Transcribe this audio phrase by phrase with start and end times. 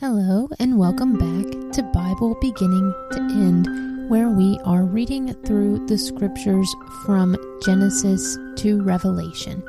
[0.00, 5.98] Hello, and welcome back to Bible Beginning to End, where we are reading through the
[5.98, 9.62] scriptures from Genesis to Revelation.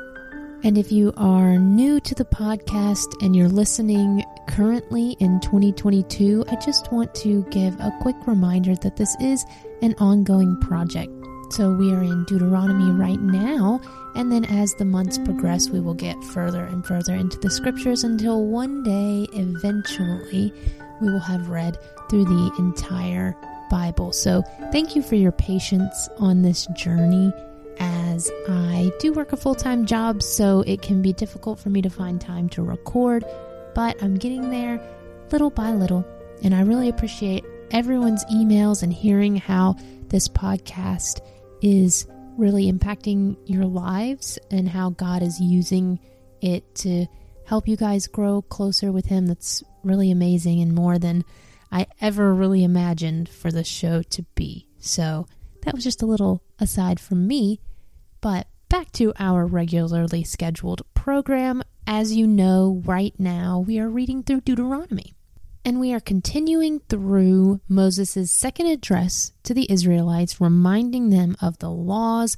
[0.64, 6.56] And if you are new to the podcast and you're listening currently in 2022, I
[6.56, 9.44] just want to give a quick reminder that this is
[9.82, 11.12] an ongoing project.
[11.52, 13.78] So we are in Deuteronomy right now,
[14.14, 18.04] and then as the months progress, we will get further and further into the scriptures
[18.04, 20.50] until one day, eventually,
[21.02, 21.76] we will have read
[22.08, 23.36] through the entire
[23.70, 24.12] Bible.
[24.12, 27.30] So thank you for your patience on this journey
[27.78, 31.82] as I do work a full time job, so it can be difficult for me
[31.82, 33.26] to find time to record,
[33.74, 34.80] but I'm getting there
[35.30, 36.06] little by little,
[36.42, 39.76] and I really appreciate everyone's emails and hearing how
[40.08, 41.20] this podcast
[41.62, 45.98] is really impacting your lives and how God is using
[46.40, 47.06] it to
[47.46, 49.26] help you guys grow closer with Him.
[49.26, 51.24] That's really amazing and more than
[51.70, 54.66] I ever really imagined for the show to be.
[54.78, 55.26] So
[55.62, 57.60] that was just a little aside from me.
[58.20, 61.62] But back to our regularly scheduled program.
[61.86, 65.14] As you know, right now we are reading through Deuteronomy.
[65.64, 71.70] And we are continuing through Moses' second address to the Israelites, reminding them of the
[71.70, 72.36] laws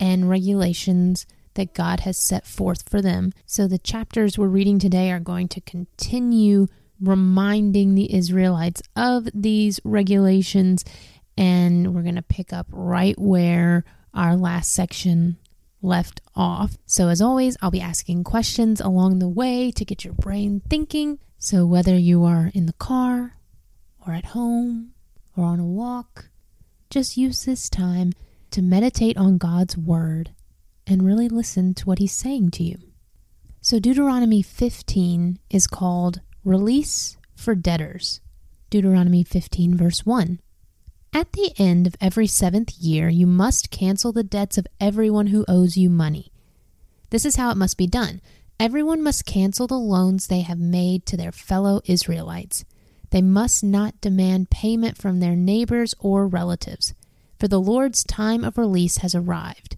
[0.00, 3.32] and regulations that God has set forth for them.
[3.46, 6.66] So the chapters we're reading today are going to continue
[7.00, 10.84] reminding the Israelites of these regulations.
[11.36, 15.36] And we're going to pick up right where our last section
[15.80, 16.76] left off.
[16.86, 21.18] So, as always, I'll be asking questions along the way to get your brain thinking.
[21.44, 23.36] So, whether you are in the car
[24.06, 24.94] or at home
[25.36, 26.30] or on a walk,
[26.88, 28.14] just use this time
[28.50, 30.30] to meditate on God's Word
[30.86, 32.78] and really listen to what He's saying to you.
[33.60, 38.22] So, Deuteronomy 15 is called Release for Debtors.
[38.70, 40.40] Deuteronomy 15, verse 1.
[41.12, 45.44] At the end of every seventh year, you must cancel the debts of everyone who
[45.46, 46.32] owes you money.
[47.10, 48.22] This is how it must be done.
[48.60, 52.64] Everyone must cancel the loans they have made to their fellow Israelites.
[53.10, 56.94] They must not demand payment from their neighbors or relatives,
[57.38, 59.76] for the Lord's time of release has arrived.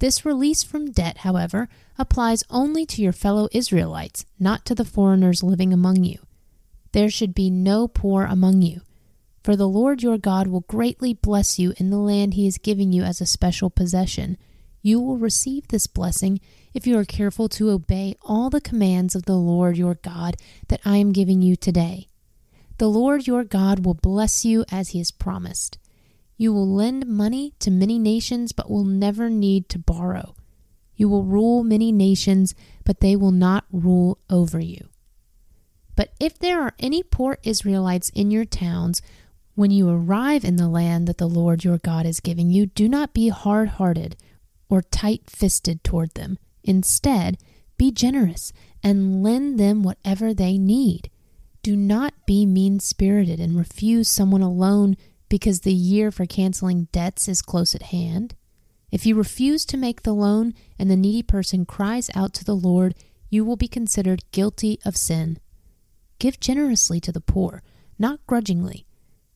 [0.00, 5.42] This release from debt, however, applies only to your fellow Israelites, not to the foreigners
[5.42, 6.18] living among you.
[6.92, 8.80] There should be no poor among you,
[9.42, 12.92] for the Lord your God will greatly bless you in the land he is giving
[12.92, 14.36] you as a special possession.
[14.88, 16.40] You will receive this blessing
[16.72, 20.36] if you are careful to obey all the commands of the Lord your God
[20.68, 22.08] that I am giving you today.
[22.78, 25.76] The Lord your God will bless you as he has promised.
[26.38, 30.34] You will lend money to many nations, but will never need to borrow.
[30.96, 32.54] You will rule many nations,
[32.86, 34.88] but they will not rule over you.
[35.96, 39.02] But if there are any poor Israelites in your towns,
[39.54, 42.88] when you arrive in the land that the Lord your God is giving you, do
[42.88, 44.16] not be hard hearted
[44.68, 47.38] or tight fisted toward them Instead,
[47.78, 48.52] be generous
[48.82, 51.10] and lend them whatever they need.
[51.62, 54.96] Do not be mean spirited and refuse someone a loan
[55.30, 58.34] because the year for canceling debts is close at hand.
[58.90, 62.56] If you refuse to make the loan and the needy person cries out to the
[62.56, 62.94] Lord,
[63.30, 65.38] you will be considered guilty of sin.
[66.18, 67.62] Give generously to the poor,
[67.98, 68.84] not grudgingly,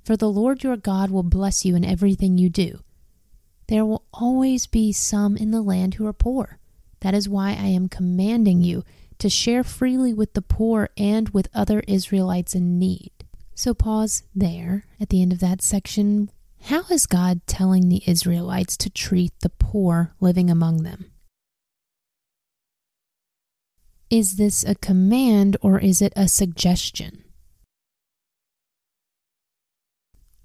[0.04, 2.81] for the Lord your God will bless you in everything you do.
[3.72, 6.58] There will always be some in the land who are poor
[7.00, 8.84] that is why I am commanding you
[9.16, 13.12] to share freely with the poor and with other Israelites in need.
[13.54, 16.30] So pause there at the end of that section.
[16.64, 21.10] How is God telling the Israelites to treat the poor living among them?
[24.10, 27.21] Is this a command or is it a suggestion?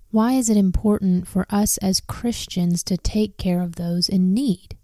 [0.10, 4.78] Why is it important for us as Christians to take care of those in need?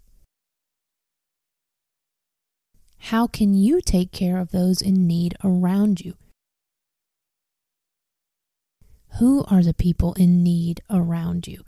[2.98, 6.14] How can you take care of those in need around you?
[9.18, 11.62] Who are the people in need around you?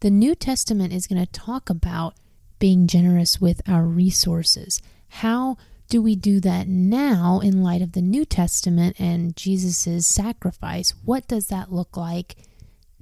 [0.00, 2.14] The New Testament is going to talk about
[2.58, 4.80] being generous with our resources.
[5.08, 5.56] How
[5.88, 10.94] do we do that now in light of the New Testament and Jesus' sacrifice?
[11.04, 12.36] What does that look like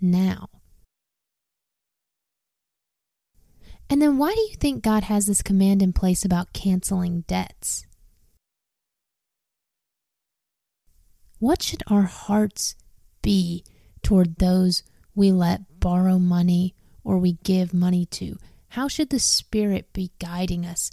[0.01, 0.49] now?
[3.91, 7.87] And then why do you think God has this command in place about canceling debts?
[11.39, 12.77] What should our hearts
[13.21, 13.65] be
[14.03, 14.83] toward those
[15.15, 16.75] we let borrow money
[17.05, 18.39] or we give money to?
[18.71, 20.91] How should the Spirit be guiding us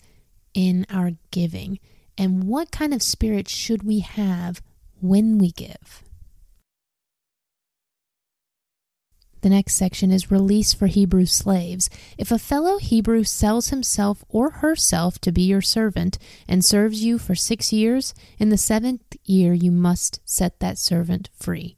[0.53, 1.79] in our giving?
[2.17, 4.61] And what kind of spirit should we have
[5.01, 6.03] when we give?
[9.41, 11.89] The next section is release for Hebrew slaves.
[12.17, 16.17] If a fellow Hebrew sells himself or herself to be your servant
[16.47, 21.29] and serves you for six years, in the seventh year you must set that servant
[21.37, 21.75] free.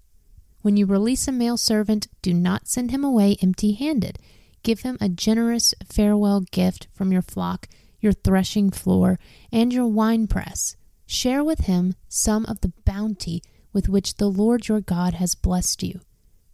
[0.61, 4.19] When you release a male servant, do not send him away empty handed.
[4.61, 7.67] Give him a generous farewell gift from your flock,
[8.05, 9.19] your threshing floor,
[9.51, 10.77] and your winepress.
[11.05, 13.43] Share with him some of the bounty
[13.73, 15.99] with which the Lord your God has blessed you.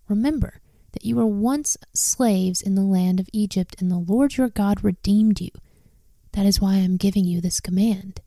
[0.07, 0.59] Remember,
[0.93, 4.83] that you were once slaves in the land of Egypt, and the Lord your God
[4.83, 5.51] redeemed you.
[6.33, 8.21] That is why I am giving you this command.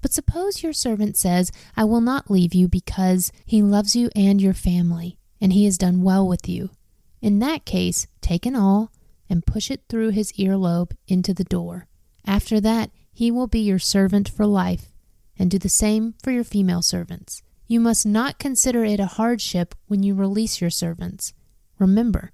[0.00, 4.40] But suppose your servant says, I will not leave you because he loves you and
[4.40, 6.70] your family, and he has done well with you.
[7.20, 8.92] In that case, take an awl
[9.28, 11.88] and push it through his earlobe into the door.
[12.26, 14.92] After that, he will be your servant for life,
[15.38, 17.42] and do the same for your female servants.
[17.66, 21.32] You must not consider it a hardship when you release your servants
[21.78, 22.32] Remember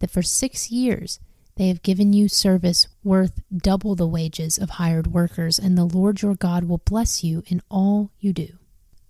[0.00, 1.20] that for six years
[1.56, 6.22] they have given you service worth double the wages of hired workers, and the Lord
[6.22, 8.58] your God will bless you in all you do.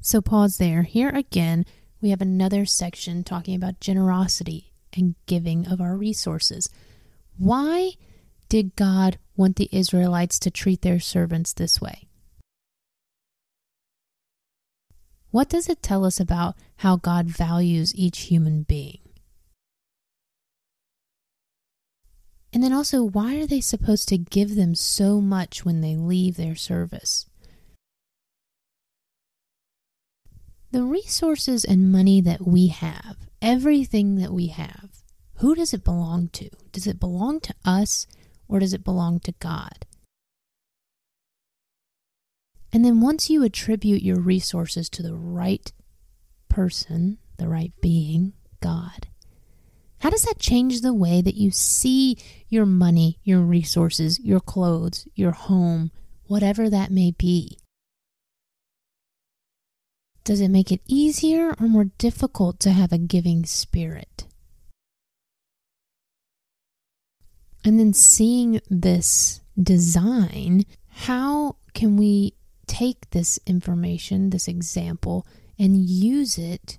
[0.00, 0.82] So, pause there.
[0.82, 1.66] Here again,
[2.00, 6.70] we have another section talking about generosity and giving of our resources.
[7.36, 7.92] Why
[8.48, 12.08] did God want the Israelites to treat their servants this way?
[15.30, 19.00] What does it tell us about how God values each human being?
[22.52, 26.36] And then also, why are they supposed to give them so much when they leave
[26.36, 27.26] their service?
[30.70, 34.88] The resources and money that we have, everything that we have,
[35.36, 36.48] who does it belong to?
[36.72, 38.06] Does it belong to us
[38.48, 39.86] or does it belong to God?
[42.72, 45.72] And then once you attribute your resources to the right
[46.48, 49.08] person, the right being, God,
[50.00, 52.16] how does that change the way that you see
[52.48, 55.90] your money, your resources, your clothes, your home,
[56.26, 57.58] whatever that may be?
[60.24, 64.27] Does it make it easier or more difficult to have a giving spirit?
[67.64, 72.34] And then seeing this design, how can we
[72.66, 75.26] take this information, this example,
[75.58, 76.78] and use it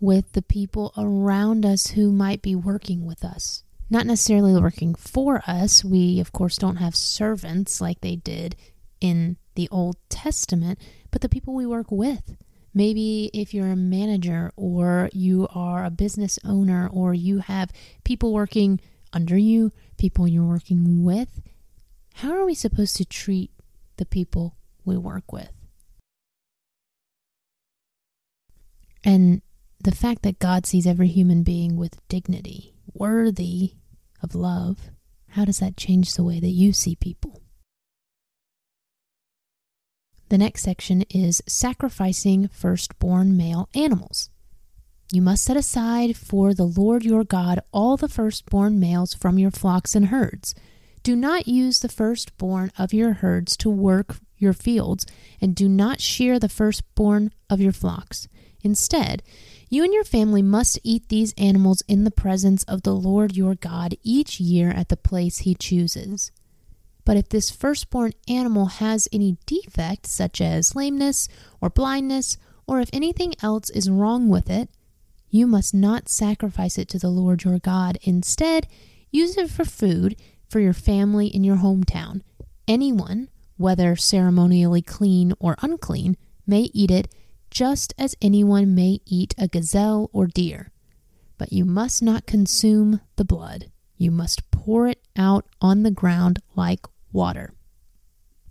[0.00, 3.62] with the people around us who might be working with us.
[3.90, 5.84] Not necessarily working for us.
[5.84, 8.56] We, of course, don't have servants like they did
[9.00, 10.78] in the Old Testament,
[11.10, 12.36] but the people we work with.
[12.72, 17.70] Maybe if you're a manager or you are a business owner or you have
[18.02, 18.80] people working
[19.12, 21.40] under you, people you're working with,
[22.14, 23.50] how are we supposed to treat
[23.96, 25.50] the people we work with?
[29.02, 29.42] And
[29.80, 33.74] the fact that God sees every human being with dignity, worthy
[34.22, 34.90] of love,
[35.30, 37.42] how does that change the way that you see people?
[40.30, 44.30] The next section is sacrificing firstborn male animals.
[45.12, 49.50] You must set aside for the Lord your God all the firstborn males from your
[49.50, 50.54] flocks and herds.
[51.02, 55.06] Do not use the firstborn of your herds to work your fields,
[55.40, 58.26] and do not shear the firstborn of your flocks.
[58.62, 59.22] Instead,
[59.68, 63.54] you and your family must eat these animals in the presence of the Lord your
[63.54, 66.32] God each year at the place he chooses.
[67.04, 71.28] But if this firstborn animal has any defect, such as lameness
[71.60, 74.70] or blindness, or if anything else is wrong with it,
[75.34, 77.98] you must not sacrifice it to the Lord your God.
[78.02, 78.68] Instead,
[79.10, 80.14] use it for food
[80.48, 82.20] for your family in your hometown.
[82.68, 87.12] Anyone, whether ceremonially clean or unclean, may eat it
[87.50, 90.70] just as anyone may eat a gazelle or deer.
[91.36, 93.72] But you must not consume the blood.
[93.96, 97.54] You must pour it out on the ground like water.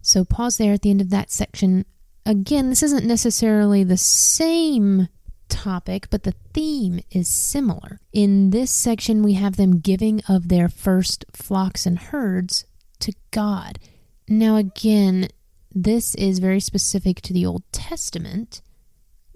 [0.02, 1.86] So, pause there at the end of that section.
[2.26, 5.08] Again, this isn't necessarily the same
[5.54, 8.00] topic, but the theme is similar.
[8.12, 12.66] In this section, we have them giving of their first flocks and herds
[13.00, 13.80] to God.
[14.28, 15.30] Now, again,
[15.72, 18.62] this is very specific to the Old Testament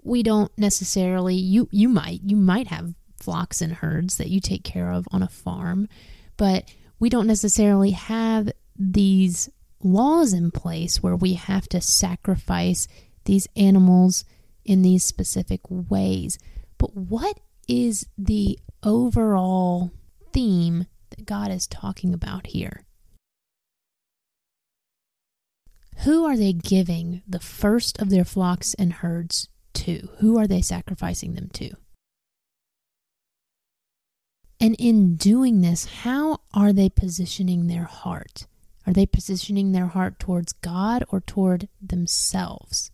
[0.08, 4.64] we don't necessarily you you might you might have flocks and herds that you take
[4.64, 5.88] care of on a farm,
[6.36, 6.64] but
[6.98, 9.50] we don't necessarily have these
[9.82, 12.88] laws in place where we have to sacrifice
[13.24, 14.24] these animals
[14.68, 16.38] in these specific ways.
[16.76, 19.90] But what is the overall
[20.32, 22.84] theme that God is talking about here?
[26.04, 30.10] Who are they giving the first of their flocks and herds to?
[30.18, 31.70] Who are they sacrificing them to?
[34.60, 38.46] And in doing this, how are they positioning their heart?
[38.86, 42.90] Are they positioning their heart towards God or toward themselves?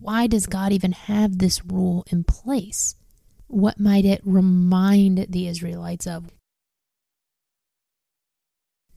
[0.00, 2.94] Why does God even have this rule in place?
[3.46, 6.30] What might it remind the Israelites of?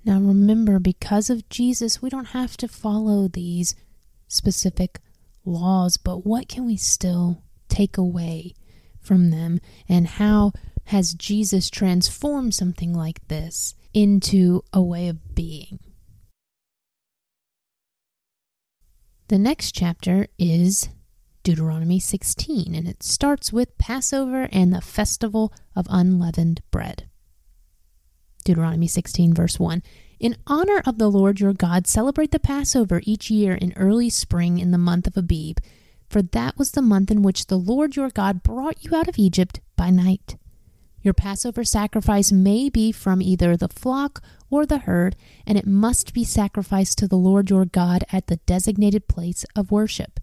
[0.03, 3.75] Now remember, because of Jesus, we don't have to follow these
[4.27, 4.99] specific
[5.45, 8.53] laws, but what can we still take away
[8.99, 9.59] from them?
[9.87, 10.53] And how
[10.85, 15.79] has Jesus transformed something like this into a way of being?
[19.31, 20.89] The next chapter is
[21.43, 27.07] Deuteronomy 16, and it starts with Passover and the festival of unleavened bread.
[28.43, 29.83] Deuteronomy 16, verse 1.
[30.19, 34.57] In honor of the Lord your God, celebrate the Passover each year in early spring
[34.57, 35.59] in the month of Abib,
[36.09, 39.17] for that was the month in which the Lord your God brought you out of
[39.17, 40.35] Egypt by night.
[41.01, 45.15] Your Passover sacrifice may be from either the flock or the herd,
[45.47, 49.71] and it must be sacrificed to the Lord your God at the designated place of
[49.71, 50.19] worship,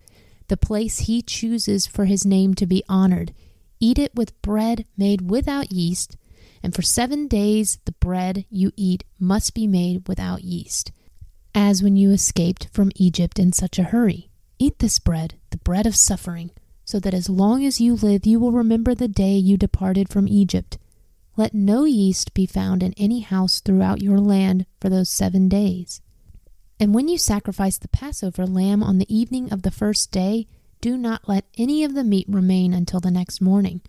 [0.48, 3.34] the place he chooses for his name to be honored.
[3.80, 6.16] Eat it with bread made without yeast
[6.62, 10.92] and for seven days the bread you eat must be made without yeast,
[11.54, 14.30] as when you escaped from Egypt in such a hurry.
[14.58, 16.50] Eat this bread, the bread of suffering,
[16.88, 20.26] so that as long as you live you will remember the day you departed from
[20.26, 20.78] Egypt.
[21.36, 26.00] Let no yeast be found in any house throughout your land for those seven days.
[26.80, 30.46] And when you sacrifice the Passover lamb on the evening of the first day,
[30.80, 33.82] do not let any of the meat remain until the next morning.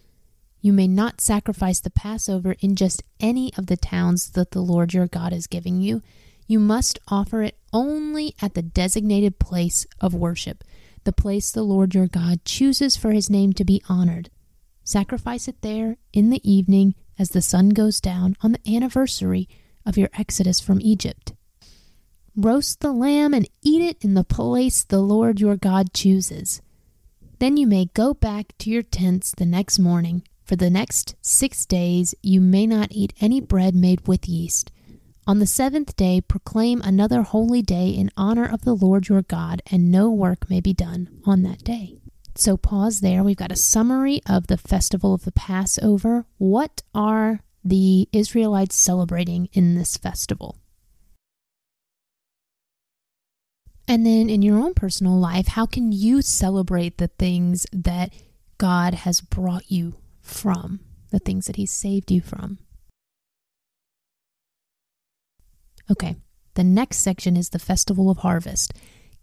[0.60, 4.94] You may not sacrifice the Passover in just any of the towns that the Lord
[4.94, 6.02] your God is giving you.
[6.48, 10.66] You must offer it only at the designated place of worship,
[11.04, 14.30] the place the Lord your God chooses for his name to be honored.
[14.84, 19.48] Sacrifice it there in the evening as the sun goes down on the anniversary
[19.86, 21.34] of your exodus from Egypt.
[22.36, 26.62] Roast the lamb and eat it in the place the Lord your God chooses.
[27.40, 31.64] Then you may go back to your tents the next morning for the next six
[31.66, 34.72] days you may not eat any bread made with yeast.
[35.30, 39.62] On the seventh day proclaim another holy day in honor of the Lord your God,
[39.72, 42.00] and no work may be done on that day.
[42.34, 43.24] So pause there.
[43.24, 46.26] We've got a summary of the festival of the Passover.
[46.40, 50.58] What are the Israelites celebrating in this festival?
[53.88, 58.16] And then in your own personal life, how can you celebrate the things that
[58.58, 60.80] God has brought you from,
[61.12, 62.58] the things that He's saved you from.
[65.92, 66.16] Okay,
[66.54, 68.74] the next section is the Festival of Harvest.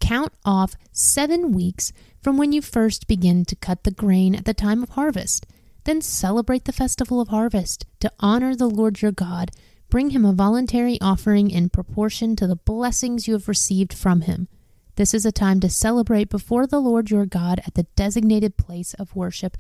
[0.00, 1.92] Count off seven weeks
[2.22, 5.46] from when you first begin to cut the grain at the time of harvest.
[5.84, 9.52] Then celebrate the Festival of Harvest to honor the Lord your God.
[9.88, 14.48] Bring him a voluntary offering in proportion to the blessings you have received from him.
[14.96, 18.94] This is a time to celebrate before the Lord your God at the designated place
[18.94, 19.56] of worship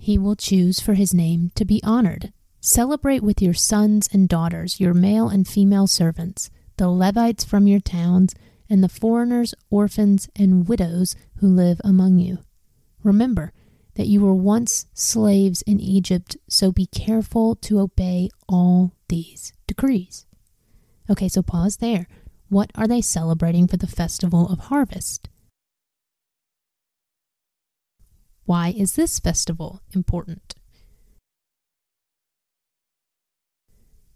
[0.00, 2.32] he will choose for his name to be honored.
[2.62, 7.80] Celebrate with your sons and daughters, your male and female servants, the Levites from your
[7.80, 8.34] towns,
[8.68, 12.38] and the foreigners, orphans, and widows who live among you.
[13.02, 13.54] Remember
[13.94, 20.26] that you were once slaves in Egypt, so be careful to obey all these decrees.
[21.08, 22.06] Okay, so pause there.
[22.50, 25.30] What are they celebrating for the festival of harvest?
[28.44, 30.56] Why is this festival important?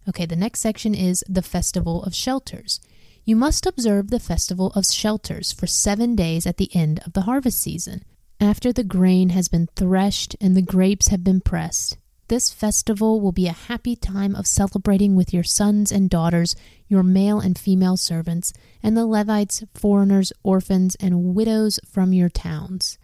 [0.09, 2.81] Okay, the next section is the Festival of Shelters.
[3.25, 7.23] You must observe the Festival of Shelters for seven days at the end of the
[7.23, 8.05] harvest season,
[8.39, 11.97] after the grain has been threshed and the grapes have been pressed.
[12.29, 16.55] This festival will be a happy time of celebrating with your sons and daughters,
[16.87, 22.99] your male and female servants, and the Levites, foreigners, orphans, and widows from your towns.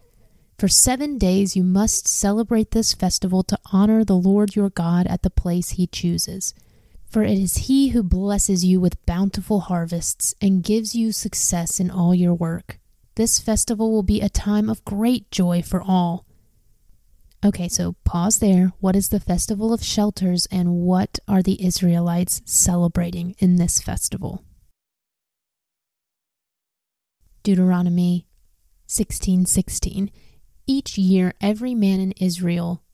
[0.58, 5.22] For seven days you must celebrate this festival to honor the Lord your God at
[5.22, 6.52] the place he chooses.
[7.10, 11.90] For it is he who blesses you with bountiful harvests and gives you success in
[11.90, 12.78] all your work.
[13.16, 16.24] This festival will be a time of great joy for all.
[17.44, 18.72] Okay, so pause there.
[18.78, 24.44] What is the Festival of Shelters and what are the Israelites celebrating in this festival?
[27.42, 28.26] Deuteronomy
[28.86, 30.10] 16:16
[30.66, 32.84] each year, every man in Israel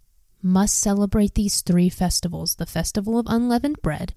[0.47, 4.15] must celebrate these three festivals the festival of unleavened bread,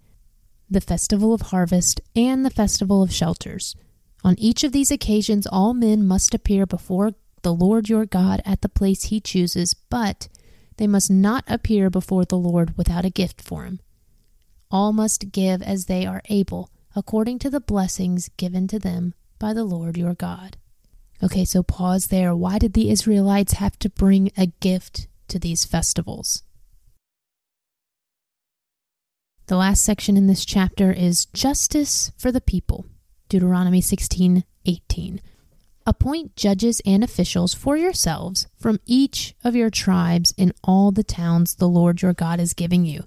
[0.70, 3.76] the festival of harvest, and the festival of shelters.
[4.24, 8.62] On each of these occasions, all men must appear before the Lord your God at
[8.62, 10.28] the place he chooses, but
[10.78, 13.80] they must not appear before the Lord without a gift for him.
[14.72, 19.54] All must give as they are able, according to the blessings given to them by
[19.54, 20.58] the Lord your God.
[21.24, 22.36] Okay, so pause there.
[22.36, 26.44] Why did the Israelites have to bring a gift to these festivals?
[29.48, 32.86] The last section in this chapter is justice for the people.
[33.30, 35.22] Deuteronomy 16 18.
[35.88, 41.56] Appoint judges and officials for yourselves from each of your tribes in all the towns
[41.56, 43.06] the Lord your God is giving you.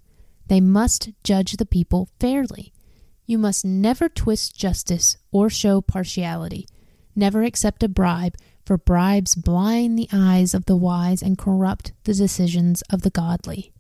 [0.49, 2.73] They must judge the people fairly.
[3.25, 6.67] You must never twist justice or show partiality.
[7.15, 12.15] Never accept a bribe, for bribes blind the eyes of the wise and corrupt the
[12.15, 13.73] decisions of the godly.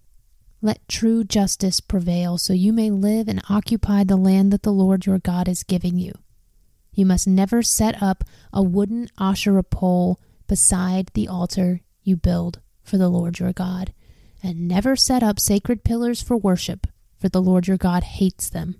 [0.60, 5.06] Let true justice prevail so you may live and occupy the land that the Lord
[5.06, 6.12] your God is giving you.
[6.92, 8.22] You must never set up
[8.52, 13.92] a wooden Asherah pole beside the altar you build for the Lord your God,
[14.42, 16.86] and never set up sacred pillars for worship,
[17.18, 18.76] for the Lord your God hates them.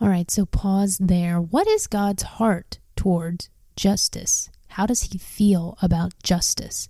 [0.00, 1.40] All right, so pause there.
[1.40, 4.50] What is God's heart towards justice?
[4.70, 6.88] How does he feel about justice?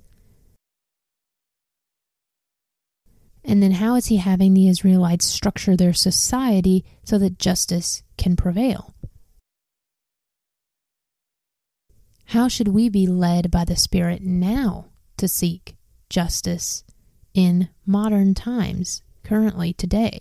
[3.43, 8.37] And then how is he having the Israelites structure their society so that justice can
[8.37, 8.95] prevail?
[12.27, 15.75] How should we be led by the Spirit now to seek
[16.11, 16.85] justice
[17.33, 20.21] in modern times, currently, today?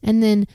[0.00, 0.46] And then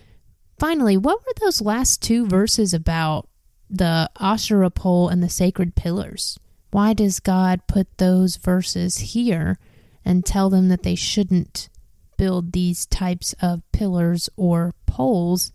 [0.60, 3.28] finally, what were those last two verses about
[3.70, 6.40] the Asherah pole and the sacred pillars?
[6.72, 9.58] Why does God put those verses here
[10.06, 11.70] and tell them that they shouldn't
[12.18, 15.52] build these types of pillars or poles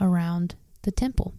[0.00, 1.34] around the temple?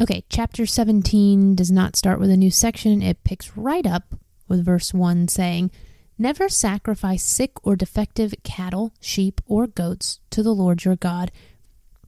[0.00, 3.02] Okay, chapter 17 does not start with a new section.
[3.02, 4.14] It picks right up
[4.46, 5.70] with verse 1 saying,
[6.18, 11.30] Never sacrifice sick or defective cattle, sheep, or goats to the Lord your God,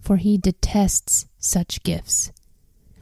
[0.01, 2.33] for he detests such gifts.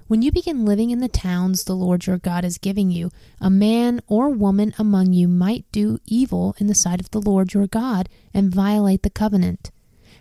[0.08, 3.50] When you begin living in the towns the Lord your God is giving you, a
[3.50, 7.66] man or woman among you might do evil in the sight of the Lord your
[7.66, 9.70] God and violate the covenant.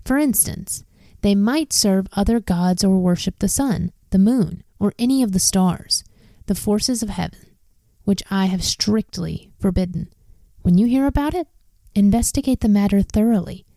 [0.03, 0.83] For instance,
[1.21, 5.39] they might serve other gods or worship the sun the moon, or any of the
[5.39, 6.03] stars,
[6.45, 7.39] the forces of heaven,
[8.05, 10.07] which I have strictly forbidden.
[10.65, 11.47] When you hear about it,
[11.93, 13.67] investigate the matter thoroughly.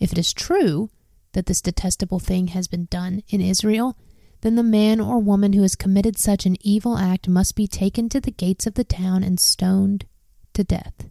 [0.00, 0.88] If it is true
[1.32, 3.98] that this detestable thing has been done in Israel,
[4.40, 8.08] then the man or woman who has committed such an evil act must be taken
[8.08, 10.06] to the gates of the town and stoned
[10.54, 11.10] to death.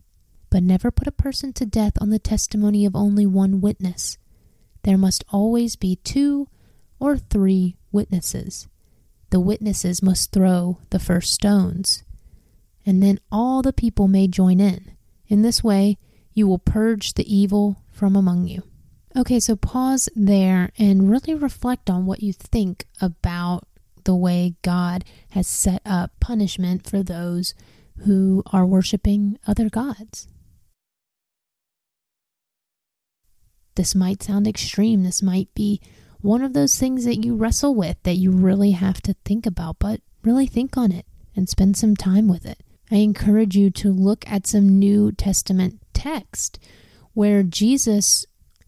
[0.50, 4.18] But never put a person to death on the testimony of only one witness.
[4.82, 6.48] There must always be two
[7.00, 8.68] or three witnesses
[9.30, 12.04] the witnesses must throw the first stones.
[12.88, 14.97] And then all the people may join in.
[15.28, 15.98] In this way,
[16.34, 18.64] you will purge the evil from among you.
[19.16, 23.68] Okay, so pause there and really reflect on what you think about
[24.04, 27.56] the way God has set up punishment for those
[28.06, 30.28] who are worshiping other gods.
[33.76, 35.04] This might sound extreme.
[35.04, 35.82] This might be
[36.22, 39.78] one of those things that you wrestle with that you really have to think about,
[39.80, 42.62] but really think on it and spend some time with it.
[42.92, 46.60] I encourage you to look at some New Testament text
[47.14, 48.26] where Jesus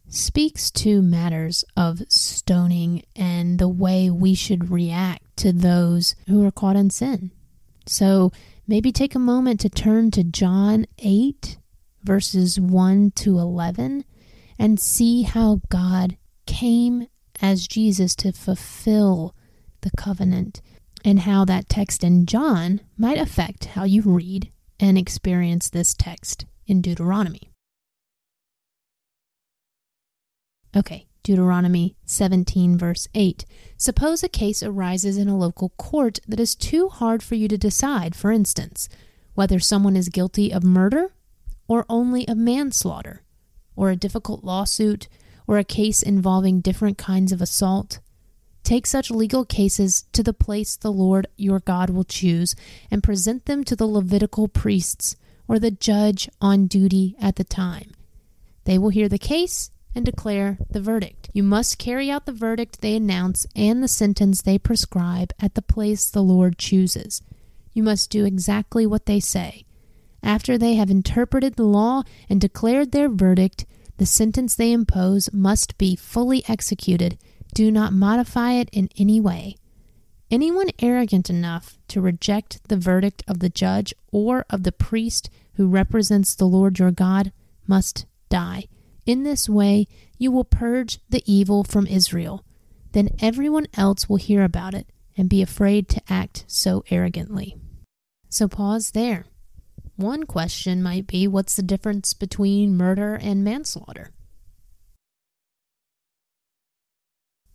[0.10, 6.52] speaks to matters of stoning and the way we should react to those who are
[6.52, 7.32] caught in sin.
[7.86, 8.32] So
[8.68, 11.58] maybe take a moment to turn to John 8,
[12.04, 14.04] verses 1 to 11,
[14.58, 17.08] and see how God came
[17.42, 19.36] as Jesus to fulfill
[19.82, 20.62] the covenant,
[21.04, 26.46] and how that text in John might affect how you read and experience this text
[26.68, 27.52] in Deuteronomy.
[30.76, 33.46] Okay, Deuteronomy 17, verse 8.
[33.78, 37.58] Suppose a case arises in a local court that is too hard for you to
[37.58, 38.88] decide, for instance,
[39.34, 41.14] whether someone is guilty of murder
[41.68, 43.24] or only of manslaughter,
[43.76, 45.08] or a difficult lawsuit
[45.48, 48.00] or a case involving different kinds of assault.
[48.70, 52.56] Take such legal cases to the place the Lord your God will choose
[52.92, 55.16] and present them to the Levitical priests
[55.48, 57.96] or the judge on duty at the time.
[58.66, 61.32] They will hear the case and declare the verdict.
[61.34, 65.64] You must carry out the verdict they announce and the sentence they prescribe at the
[65.64, 67.24] place the Lord chooses.
[67.74, 69.66] You must do exactly what they say.
[70.22, 73.66] After they have interpreted the law and declared their verdict,
[73.98, 77.18] the sentence they impose must be fully executed.
[77.54, 79.56] Do not modify it in any way.
[80.32, 85.68] Anyone arrogant enough to reject the verdict of the judge or of the priest who
[85.68, 87.32] represents the Lord your God
[87.66, 88.66] must die.
[89.06, 92.46] In this way, you will purge the evil from Israel.
[92.92, 97.56] Then everyone else will hear about it and be afraid to act so arrogantly.
[98.30, 99.26] So pause there.
[99.96, 104.12] One question might be what's the difference between murder and manslaughter?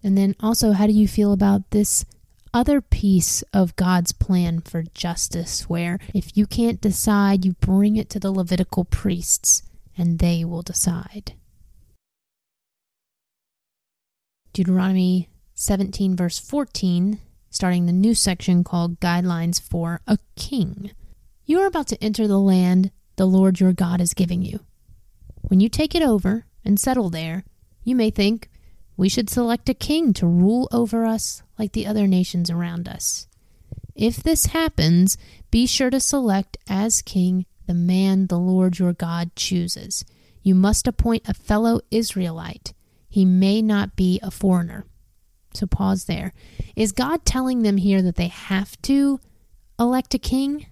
[0.05, 2.05] And then also, how do you feel about this
[2.53, 8.11] other piece of God's plan for justice where if you can't decide, you bring it
[8.11, 9.63] to the Levitical priests
[9.97, 11.33] and they will decide?
[14.53, 20.93] Deuteronomy 17, verse 14, starting the new section called Guidelines for a King.
[21.47, 24.61] You are about to enter the land the Lord your God is giving you.
[25.41, 27.45] When you take it over and settle there,
[27.85, 28.49] you may think,
[28.97, 33.27] we should select a king to rule over us like the other nations around us.
[33.95, 35.17] If this happens,
[35.51, 40.05] be sure to select as king the man the Lord your God chooses.
[40.43, 42.75] You must appoint a fellow Israelite
[43.15, 44.85] he may not be a foreigner.
[45.55, 46.33] So pause there.
[46.75, 49.21] Is God telling them here that they have to
[49.79, 50.67] elect a king?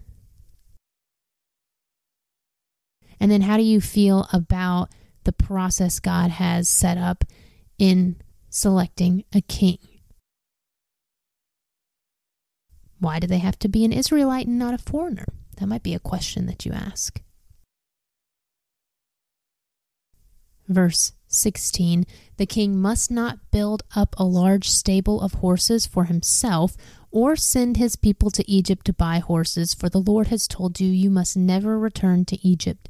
[3.21, 4.89] And then how do you feel about
[5.23, 7.23] the process God has set up
[7.83, 8.15] in
[8.49, 9.79] selecting a king?
[13.01, 15.27] Why do they have to be an Israelite and not a foreigner?
[15.57, 17.21] That might be a question that you ask.
[20.69, 26.77] Verse 16 The king must not build up a large stable of horses for himself,
[27.11, 30.89] or send his people to Egypt to buy horses, for the Lord has told you,
[30.89, 32.89] you must never return to Egypt.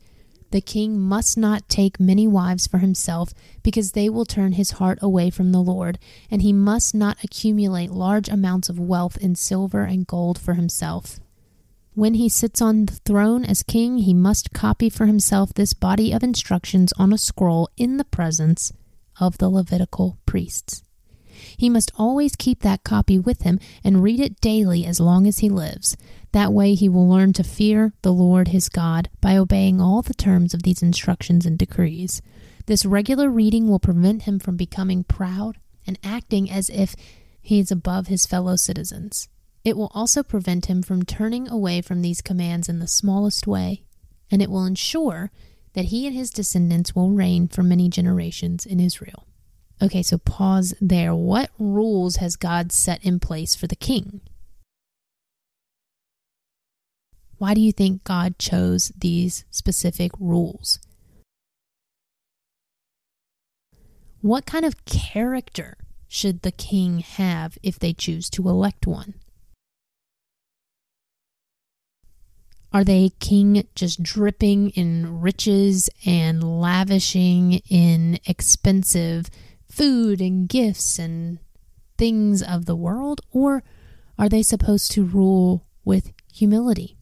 [0.52, 4.98] The king must not take many wives for himself, because they will turn his heart
[5.00, 5.98] away from the Lord,
[6.30, 11.18] and he must not accumulate large amounts of wealth in silver and gold for himself.
[11.94, 16.12] When he sits on the throne as king, he must copy for himself this body
[16.12, 18.74] of instructions on a scroll in the presence
[19.18, 20.82] of the Levitical priests.
[21.56, 25.38] He must always keep that copy with him and read it daily as long as
[25.38, 25.96] he lives.
[26.32, 30.14] That way he will learn to fear the Lord his God by obeying all the
[30.14, 32.22] terms of these instructions and decrees.
[32.66, 36.94] This regular reading will prevent him from becoming proud and acting as if
[37.40, 39.28] he is above his fellow citizens.
[39.64, 43.84] It will also prevent him from turning away from these commands in the smallest way,
[44.30, 45.30] and it will ensure
[45.74, 49.26] that he and his descendants will reign for many generations in Israel.
[49.80, 51.14] Okay, so pause there.
[51.14, 54.20] What rules has God set in place for the king?
[57.38, 60.78] Why do you think God chose these specific rules?
[64.20, 69.14] What kind of character should the king have if they choose to elect one?
[72.72, 79.28] Are they king just dripping in riches and lavishing in expensive
[79.72, 81.38] food and gifts and
[81.96, 83.22] things of the world?
[83.30, 83.62] Or
[84.18, 86.98] are they supposed to rule with humility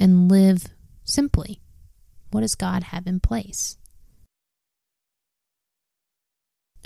[0.00, 0.68] and live
[1.04, 1.60] simply?
[2.30, 3.76] What does God have in place?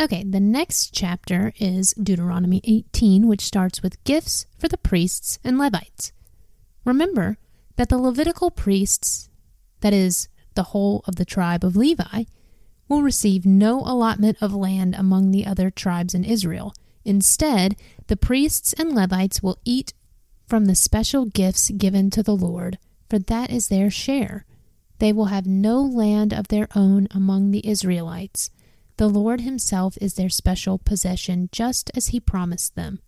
[0.00, 5.58] Okay, the next chapter is Deuteronomy 18, which starts with gifts for the priests and
[5.58, 6.12] Levites.
[6.84, 7.38] Remember,
[7.76, 9.30] that the Levitical priests,
[9.80, 12.24] that is, the whole of the tribe of Levi,
[12.88, 16.74] will receive no allotment of land among the other tribes in Israel.
[17.04, 19.92] Instead, the priests and Levites will eat
[20.46, 24.44] from the special gifts given to the Lord, for that is their share.
[24.98, 28.50] They will have no land of their own among the Israelites.
[28.98, 33.00] The Lord Himself is their special possession, just as He promised them.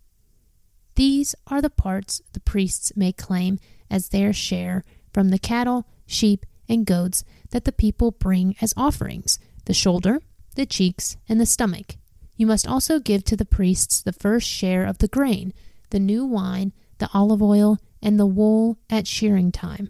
[0.95, 3.59] These are the parts the priests may claim
[3.89, 4.83] as their share
[5.13, 10.19] from the cattle, sheep, and goats that the people bring as offerings the shoulder,
[10.55, 11.97] the cheeks, and the stomach.
[12.37, 15.53] You must also give to the priests the first share of the grain,
[15.89, 19.89] the new wine, the olive oil, and the wool at shearing time.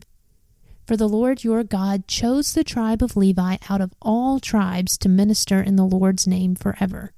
[0.86, 5.10] For the Lord your God chose the tribe of Levi out of all tribes to
[5.10, 7.12] minister in the Lord's name forever.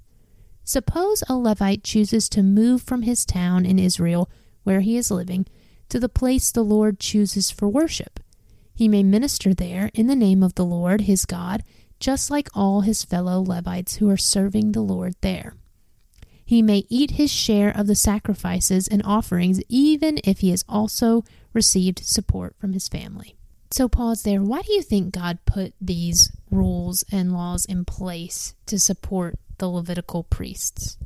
[0.63, 4.29] Suppose a Levite chooses to move from his town in Israel,
[4.63, 5.45] where he is living,
[5.89, 8.19] to the place the Lord chooses for worship.
[8.73, 11.63] He may minister there in the name of the Lord his God,
[11.99, 15.53] just like all his fellow Levites who are serving the Lord there.
[16.45, 21.23] He may eat his share of the sacrifices and offerings, even if he has also
[21.53, 23.35] received support from his family.
[23.69, 24.41] So, pause there.
[24.41, 29.67] Why do you think God put these rules and laws in place to support the
[29.67, 30.97] Levitical priests?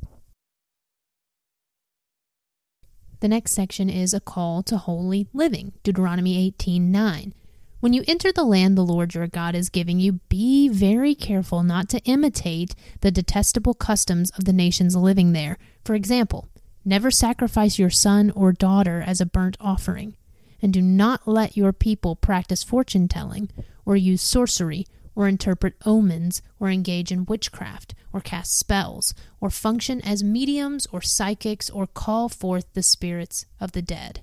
[3.22, 7.34] The next section is a call to holy living, Deuteronomy 18 9.
[7.82, 11.64] When you enter the land the Lord your God is giving you, be very careful
[11.64, 15.58] not to imitate the detestable customs of the nations living there.
[15.84, 16.48] For example,
[16.86, 20.16] never sacrifice your son or daughter as a burnt offering,
[20.62, 23.50] and do not let your people practice fortune telling,
[23.84, 30.02] or use sorcery, or interpret omens, or engage in witchcraft, or cast spells, or function
[30.02, 34.22] as mediums or psychics, or call forth the spirits of the dead.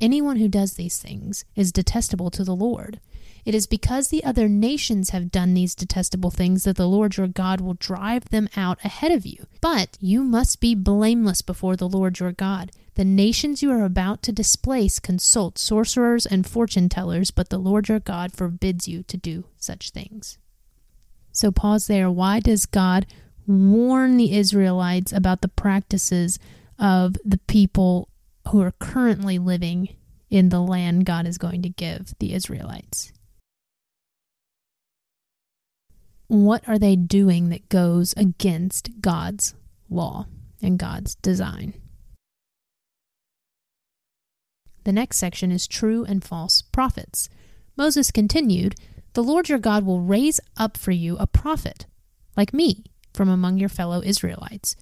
[0.00, 3.00] Anyone who does these things is detestable to the Lord.
[3.46, 7.28] It is because the other nations have done these detestable things that the Lord your
[7.28, 9.46] God will drive them out ahead of you.
[9.60, 12.72] But you must be blameless before the Lord your God.
[12.96, 17.88] The nations you are about to displace consult sorcerers and fortune tellers, but the Lord
[17.88, 20.38] your God forbids you to do such things.
[21.30, 22.10] So, pause there.
[22.10, 23.06] Why does God
[23.46, 26.40] warn the Israelites about the practices
[26.78, 28.08] of the people
[28.48, 29.96] who are currently living
[30.30, 33.12] in the land God is going to give the Israelites.
[36.28, 39.54] What are they doing that goes against God's
[39.88, 40.26] law
[40.60, 41.74] and God's design?
[44.84, 47.28] The next section is true and false prophets.
[47.76, 48.74] Moses continued,
[49.12, 51.86] The Lord your God will raise up for you a prophet,
[52.36, 54.76] like me, from among your fellow Israelites.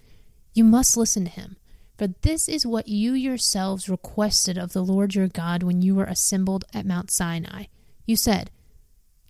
[0.52, 1.56] You must listen to him
[1.96, 6.04] for this is what you yourselves requested of the Lord your God when you were
[6.04, 7.64] assembled at Mount Sinai.
[8.04, 8.50] You said,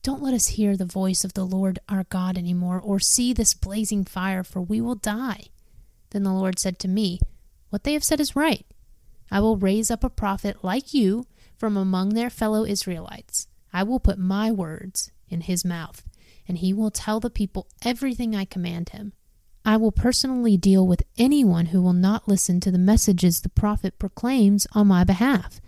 [0.02, 3.32] Don't let us hear the voice of the Lord our God any more, or see
[3.32, 5.44] this blazing fire, for we will die.
[6.10, 7.20] Then the Lord said to me,
[7.68, 8.64] What they have said is right.
[9.30, 11.26] I will raise up a prophet like you
[11.58, 13.46] from among their fellow Israelites.
[13.72, 16.02] I will put my words in his mouth,
[16.48, 19.12] and he will tell the people everything I command him.
[19.64, 23.98] I will personally deal with anyone who will not listen to the messages the prophet
[23.98, 25.60] proclaims on my behalf.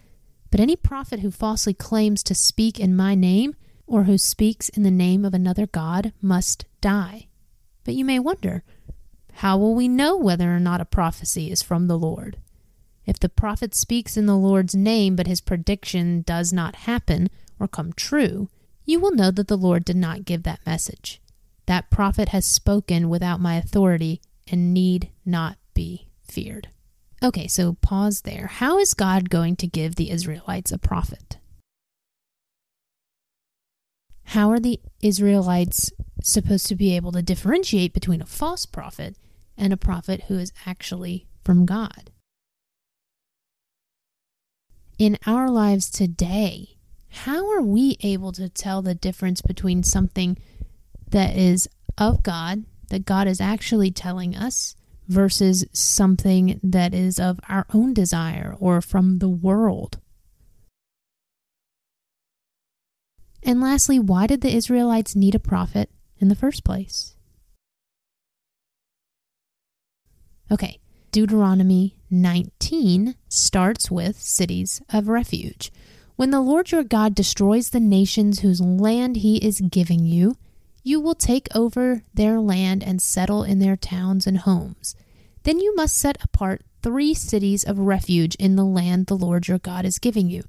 [0.51, 3.57] But any prophet who falsely claims to speak in my name,
[3.87, 7.29] or who speaks in the name of another God, must die.
[7.85, 8.65] But you may wonder,
[9.35, 12.37] how will we know whether or not a prophecy is from the Lord?
[13.07, 17.29] If the prophet speaks in the Lord's name, but his prediction does not happen
[17.59, 18.49] or come true,
[18.85, 21.21] you will know that the Lord did not give that message.
[21.67, 26.69] That prophet has spoken without my authority and need not be feared.
[27.23, 28.47] Okay, so pause there.
[28.47, 31.39] How is God going to give the Israelites a prophet?
[34.31, 35.91] How are the Israelites
[36.23, 39.17] supposed to be able to differentiate between a false prophet
[39.57, 42.11] and a prophet who is actually from God?
[44.99, 46.77] In our lives today,
[47.09, 50.37] how are we able to tell the difference between something
[51.11, 54.77] that is of God, that God is actually telling us,
[55.09, 59.99] versus something that is of our own desire or from the world.
[63.43, 67.15] And lastly, why did the Israelites need a prophet in the first place?
[70.51, 70.81] Okay,
[71.13, 75.73] Deuteronomy 19 starts with cities of refuge.
[76.17, 80.37] When the Lord your God destroys the nations whose land he is giving you,
[80.87, 84.95] you will take over their land and settle in their towns and homes.
[85.43, 89.59] Then you must set apart three cities of refuge in the land the Lord your
[89.59, 90.45] God is giving you.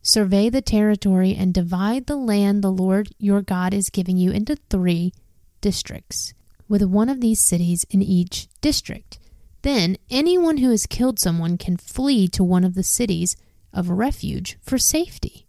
[0.00, 4.56] Survey the territory and divide the land the Lord your God is giving you into
[4.70, 5.12] three
[5.60, 6.32] districts,
[6.70, 9.18] with one of these cities in each district.
[9.60, 13.36] Then anyone who has killed someone can flee to one of the cities
[13.74, 15.46] of refuge for safety.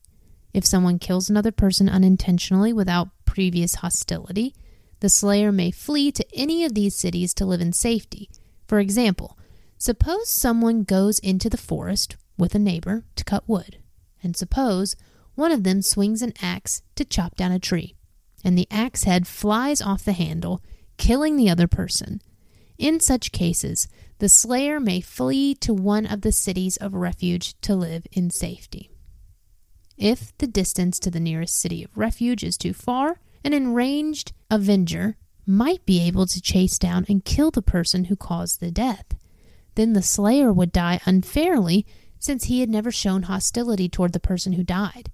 [0.54, 3.08] If someone kills another person unintentionally without
[3.38, 4.56] previous hostility,
[5.00, 8.32] the slayer may flee to any of these cities to live in safety.
[8.66, 9.38] For example,
[9.78, 13.78] suppose someone goes into the forest with a neighbor to cut wood,
[14.24, 14.96] and suppose
[15.36, 17.94] one of them swings an axe to chop down a tree,
[18.44, 20.64] and the axe head flies off the handle,
[20.98, 22.20] killing the other person.
[22.80, 27.76] In such cases, the slayer may flee to one of the cities of refuge to
[27.76, 28.90] live in safety.
[29.96, 35.18] If the distance to the nearest city of refuge is too far, an enraged avenger
[35.46, 39.06] might be able to chase down and kill the person who caused the death.
[39.76, 41.86] Then the slayer would die unfairly
[42.20, 45.10] since he had never shown hostility toward the person who died.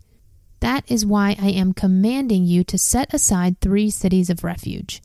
[0.62, 5.02] That is why I am commanding you to set aside three cities of refuge.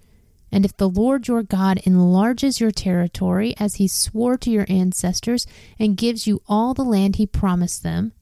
[0.51, 5.47] And if the Lord your God enlarges your territory as he swore to your ancestors
[5.79, 8.13] and gives you all the land he promised them,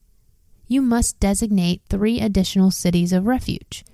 [0.67, 3.85] you must designate three additional cities of refuge.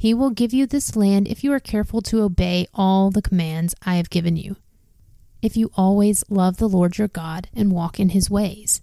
[0.00, 3.74] He will give you this land if you are careful to obey all the commands
[3.84, 4.54] I have given you.
[5.42, 8.80] If you always love the Lord your God and walk in his ways.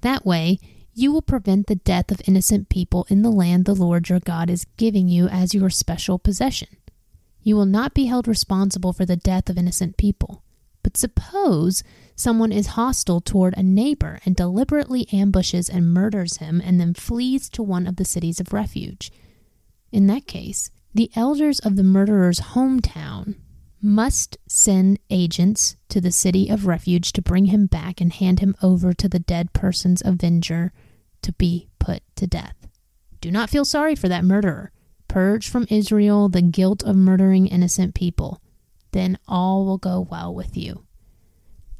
[0.00, 0.58] That way,
[0.94, 4.48] you will prevent the death of innocent people in the land the Lord your God
[4.48, 6.68] is giving you as your special possession.
[7.42, 10.42] You will not be held responsible for the death of innocent people.
[10.82, 16.80] But suppose someone is hostile toward a neighbor and deliberately ambushes and murders him and
[16.80, 19.12] then flees to one of the cities of refuge.
[19.96, 23.36] In that case, the elders of the murderer's hometown
[23.80, 28.54] must send agents to the city of refuge to bring him back and hand him
[28.62, 30.74] over to the dead person's avenger
[31.22, 32.68] to be put to death.
[33.22, 34.70] Do not feel sorry for that murderer.
[35.08, 38.42] Purge from Israel the guilt of murdering innocent people
[38.92, 40.84] then all will go well with you.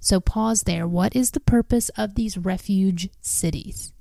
[0.01, 0.89] So pause there.
[0.89, 3.93] What is the purpose of these refuge cities?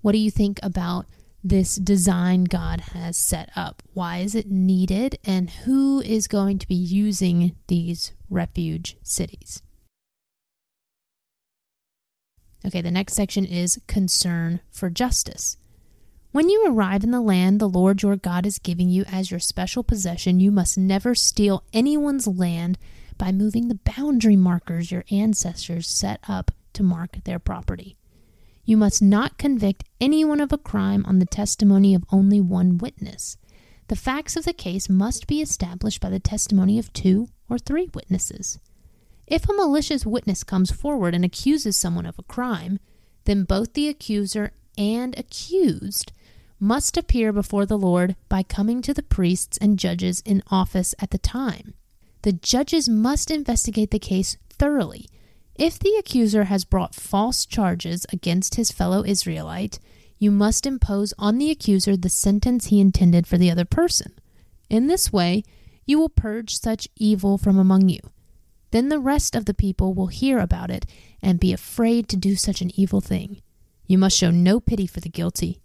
[0.00, 1.06] What do you think about
[1.42, 3.82] this design God has set up?
[3.92, 5.18] Why is it needed?
[5.24, 9.62] And who is going to be using these refuge cities?
[12.64, 15.56] Okay, the next section is concern for justice.
[16.32, 19.40] When you arrive in the land the Lord your God is giving you as your
[19.40, 22.78] special possession, you must never steal anyone's land
[23.18, 27.96] by moving the boundary markers your ancestors set up to mark their property.
[28.70, 33.36] You must not convict anyone of a crime on the testimony of only one witness.
[33.88, 37.88] The facts of the case must be established by the testimony of two or three
[37.92, 38.60] witnesses.
[39.26, 42.78] If a malicious witness comes forward and accuses someone of a crime,
[43.24, 46.12] then both the accuser and accused
[46.60, 51.10] must appear before the Lord by coming to the priests and judges in office at
[51.10, 51.74] the time.
[52.22, 55.08] The judges must investigate the case thoroughly.
[55.60, 59.78] If the accuser has brought false charges against his fellow Israelite,
[60.18, 64.14] you must impose on the accuser the sentence he intended for the other person.
[64.70, 65.42] In this way,
[65.84, 68.00] you will purge such evil from among you.
[68.70, 70.86] Then the rest of the people will hear about it
[71.20, 73.42] and be afraid to do such an evil thing.
[73.86, 75.60] You must show no pity for the guilty.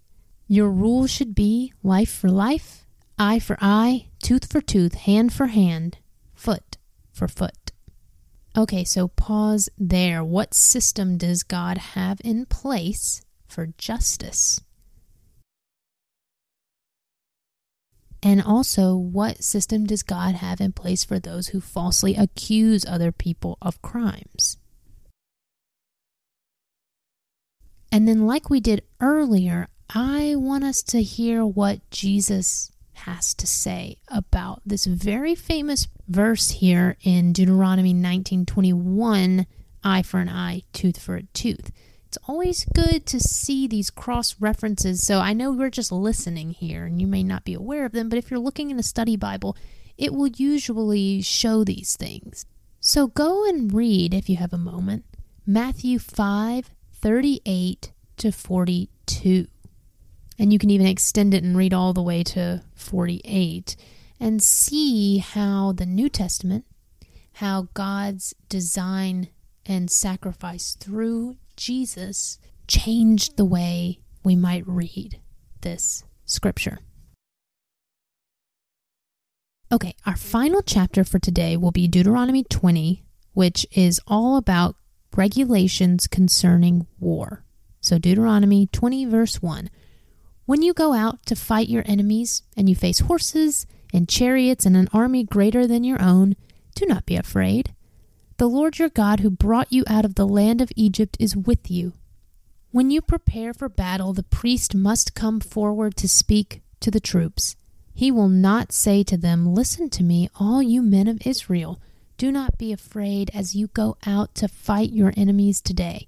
[0.46, 2.84] Your rule should be life for life,
[3.18, 5.96] eye for eye, tooth for tooth, hand for hand,
[6.34, 6.76] foot
[7.14, 7.65] for foot.
[8.58, 10.24] Okay, so pause there.
[10.24, 14.62] What system does God have in place for justice?
[18.22, 23.12] And also, what system does God have in place for those who falsely accuse other
[23.12, 24.56] people of crimes?
[27.92, 33.46] And then, like we did earlier, I want us to hear what Jesus has to
[33.46, 39.46] say about this very famous verse here in Deuteronomy 19:21,
[39.82, 41.70] eye for an eye, tooth for a tooth.
[42.06, 45.02] It's always good to see these cross references.
[45.06, 48.08] So I know we're just listening here and you may not be aware of them,
[48.08, 49.56] but if you're looking in a study Bible,
[49.98, 52.46] it will usually show these things.
[52.80, 55.04] So go and read if you have a moment.
[55.44, 59.48] Matthew 5 38 to 42.
[60.38, 63.76] And you can even extend it and read all the way to 48
[64.20, 66.64] and see how the New Testament,
[67.34, 69.28] how God's design
[69.64, 75.20] and sacrifice through Jesus changed the way we might read
[75.62, 76.78] this scripture.
[79.72, 84.76] Okay, our final chapter for today will be Deuteronomy 20, which is all about
[85.16, 87.44] regulations concerning war.
[87.80, 89.70] So, Deuteronomy 20, verse 1
[90.46, 94.76] when you go out to fight your enemies, and you face horses and chariots and
[94.76, 96.36] an army greater than your own,
[96.74, 97.74] do not be afraid.
[98.38, 101.70] The Lord your God, who brought you out of the land of Egypt, is with
[101.70, 101.94] you.
[102.70, 107.56] When you prepare for battle, the priest must come forward to speak to the troops.
[107.94, 111.80] He will not say to them, Listen to me, all you men of Israel.
[112.18, 116.06] Do not be afraid as you go out to fight your enemies today.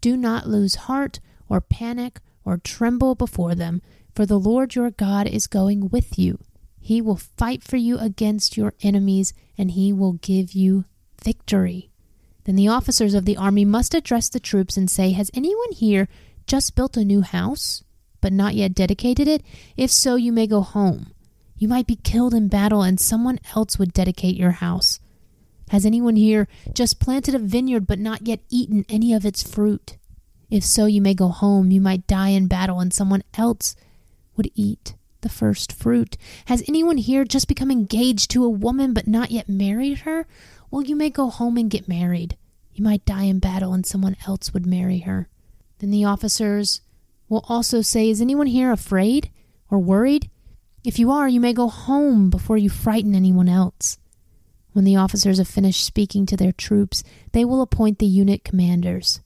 [0.00, 3.82] Do not lose heart or panic or tremble before them,
[4.14, 6.38] for the Lord your God is going with you.
[6.80, 10.84] He will fight for you against your enemies, and he will give you
[11.22, 11.90] victory.
[12.44, 16.08] Then the officers of the army must address the troops and say, Has anyone here
[16.46, 17.82] just built a new house,
[18.20, 19.42] but not yet dedicated it?
[19.76, 21.12] If so, you may go home.
[21.56, 25.00] You might be killed in battle, and someone else would dedicate your house.
[25.70, 29.96] Has anyone here just planted a vineyard, but not yet eaten any of its fruit?
[30.54, 31.72] If so, you may go home.
[31.72, 33.74] You might die in battle, and someone else
[34.36, 36.16] would eat the first fruit.
[36.44, 40.28] Has anyone here just become engaged to a woman but not yet married her?
[40.70, 42.36] Well, you may go home and get married.
[42.72, 45.28] You might die in battle, and someone else would marry her.
[45.80, 46.82] Then the officers
[47.28, 49.32] will also say, Is anyone here afraid
[49.72, 50.30] or worried?
[50.84, 53.98] If you are, you may go home before you frighten anyone else.
[54.72, 57.02] When the officers have finished speaking to their troops,
[57.32, 59.20] they will appoint the unit commanders.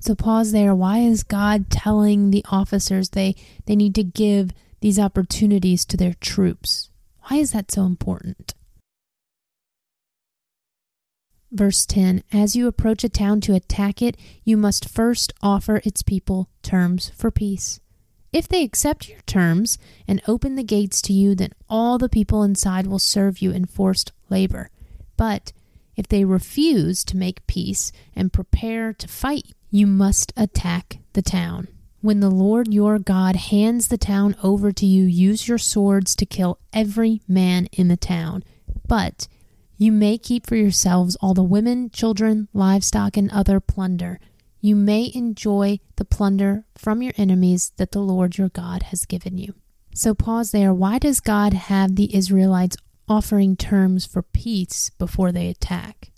[0.00, 0.74] So pause there.
[0.74, 3.36] Why is God telling the officers they,
[3.66, 6.88] they need to give these opportunities to their troops?
[7.28, 8.54] Why is that so important?
[11.52, 16.02] Verse 10 As you approach a town to attack it, you must first offer its
[16.02, 17.80] people terms for peace.
[18.32, 19.76] If they accept your terms
[20.08, 23.66] and open the gates to you, then all the people inside will serve you in
[23.66, 24.70] forced labor.
[25.16, 25.52] But
[25.96, 31.68] if they refuse to make peace and prepare to fight, you must attack the town.
[32.00, 36.26] When the Lord your God hands the town over to you, use your swords to
[36.26, 38.42] kill every man in the town.
[38.86, 39.28] But
[39.76, 44.18] you may keep for yourselves all the women, children, livestock, and other plunder.
[44.60, 49.38] You may enjoy the plunder from your enemies that the Lord your God has given
[49.38, 49.54] you.
[49.94, 50.72] So, pause there.
[50.72, 52.76] Why does God have the Israelites
[53.10, 56.09] offering terms for peace before they attack.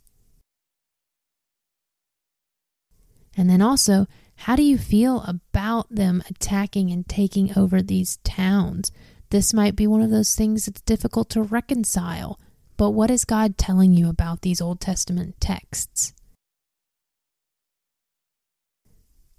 [3.37, 4.07] And then also,
[4.37, 8.93] how do you feel about them attacking and taking over these towns?
[9.31, 12.39] This might be one of those things that's difficult to reconcile.
[12.77, 16.13] But what is God telling you about these Old Testament texts?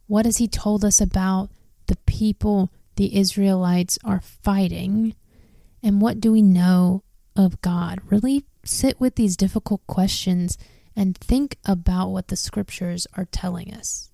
[0.08, 1.50] What has He told us about
[1.88, 5.16] the people the Israelites are fighting?
[5.82, 7.04] And what do we know
[7.36, 8.00] of God.
[8.10, 10.58] Really sit with these difficult questions
[10.96, 14.12] and think about what the scriptures are telling us.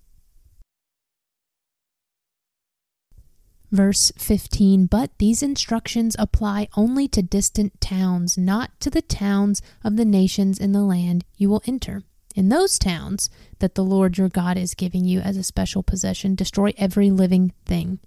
[3.70, 9.96] Verse 15 But these instructions apply only to distant towns, not to the towns of
[9.96, 12.02] the nations in the land you will enter.
[12.34, 16.34] In those towns that the Lord your God is giving you as a special possession,
[16.34, 18.00] destroy every living thing.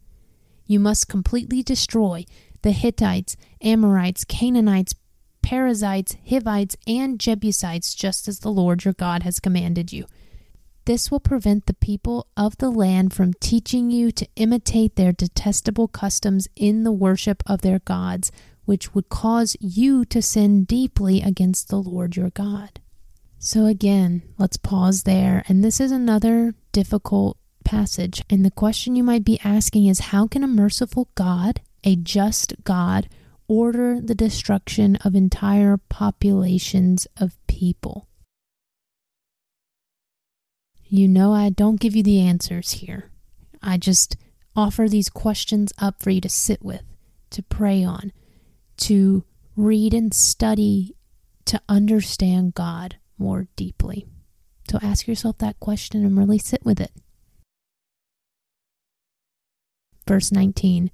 [0.66, 2.26] You must completely destroy
[2.62, 4.96] the Hittites, Amorites, Canaanites,
[5.44, 10.06] Perizzites, Hivites, and Jebusites, just as the Lord your God has commanded you.
[10.86, 15.88] This will prevent the people of the land from teaching you to imitate their detestable
[15.88, 18.32] customs in the worship of their gods,
[18.66, 22.82] which would cause you to sin deeply against the Lord your God.
[23.40, 25.44] So, again, let's pause there.
[25.48, 28.24] And this is another difficult passage.
[28.30, 32.54] And the question you might be asking is how can a merciful God, a just
[32.64, 33.10] God,
[33.48, 38.08] order the destruction of entire populations of people?
[40.86, 43.12] You know, I don't give you the answers here.
[43.62, 44.16] I just
[44.56, 46.84] offer these questions up for you to sit with,
[47.32, 48.12] to pray on,
[48.78, 49.24] to
[49.56, 50.96] read and study,
[51.46, 54.06] to understand God more deeply.
[54.70, 56.92] So ask yourself that question and really sit with it.
[60.08, 60.92] Verse 19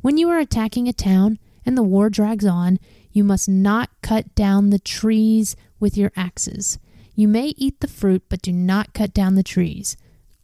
[0.00, 2.78] When you are attacking a town, and the war drags on,
[3.12, 6.78] you must not cut down the trees with your axes.
[7.14, 9.96] You may eat the fruit, but do not cut down the trees.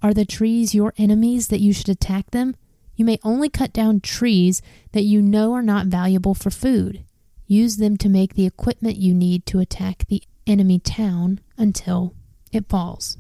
[0.03, 2.55] Are the trees your enemies that you should attack them?
[2.95, 4.61] You may only cut down trees
[4.93, 7.05] that you know are not valuable for food.
[7.47, 12.15] Use them to make the equipment you need to attack the enemy town until
[12.53, 13.17] it falls.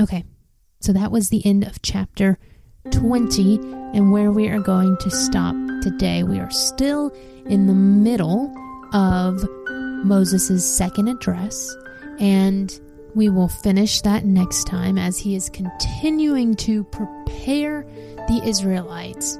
[0.00, 0.24] Okay,
[0.80, 2.38] so that was the end of chapter
[2.90, 3.56] 20
[3.94, 6.22] and where we are going to stop today.
[6.22, 7.10] We are still
[7.46, 8.52] in the middle
[8.92, 9.42] of
[10.04, 11.74] Moses' second address,
[12.18, 12.78] and
[13.14, 17.86] we will finish that next time as he is continuing to prepare
[18.28, 19.38] the Israelites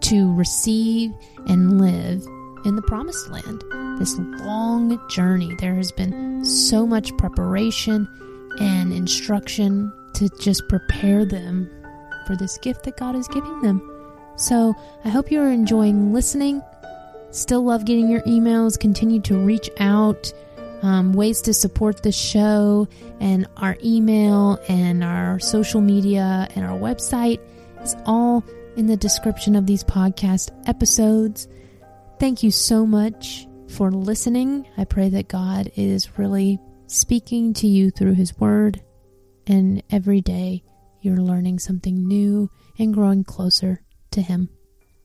[0.00, 1.12] to receive
[1.46, 2.24] and live
[2.64, 3.62] in the promised land.
[3.98, 8.08] This long journey, there has been so much preparation
[8.60, 11.70] and instruction to just prepare them
[12.28, 13.82] for this gift that God is giving them.
[14.36, 16.62] So I hope you're enjoying listening.
[17.30, 18.78] Still love getting your emails.
[18.78, 20.32] Continue to reach out.
[20.82, 22.86] Um, ways to support the show
[23.18, 27.40] and our email and our social media and our website
[27.82, 28.44] is all
[28.76, 31.48] in the description of these podcast episodes.
[32.20, 34.68] Thank you so much for listening.
[34.76, 38.80] I pray that God is really speaking to you through His Word,
[39.48, 40.62] and every day
[41.00, 44.48] you're learning something new and growing closer to Him.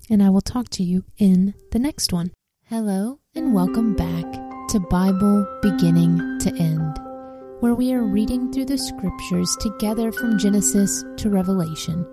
[0.09, 2.31] And I will talk to you in the next one.
[2.65, 4.25] Hello, and welcome back
[4.69, 6.99] to Bible Beginning to End,
[7.59, 12.05] where we are reading through the scriptures together from Genesis to Revelation.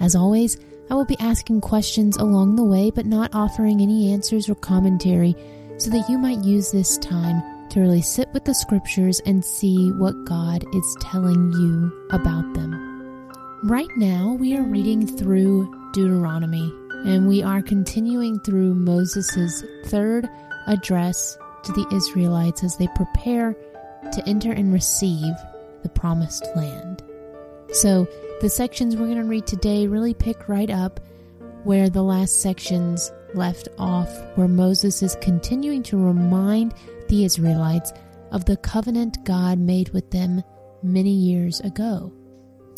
[0.00, 0.58] As always,
[0.90, 5.34] I will be asking questions along the way, but not offering any answers or commentary,
[5.78, 9.90] so that you might use this time to really sit with the scriptures and see
[9.92, 12.95] what God is telling you about them.
[13.66, 16.72] Right now, we are reading through Deuteronomy,
[17.04, 20.30] and we are continuing through Moses' third
[20.68, 23.56] address to the Israelites as they prepare
[24.12, 25.34] to enter and receive
[25.82, 27.02] the promised land.
[27.72, 28.06] So,
[28.40, 31.00] the sections we're going to read today really pick right up
[31.64, 36.72] where the last sections left off, where Moses is continuing to remind
[37.08, 37.92] the Israelites
[38.30, 40.44] of the covenant God made with them
[40.84, 42.12] many years ago.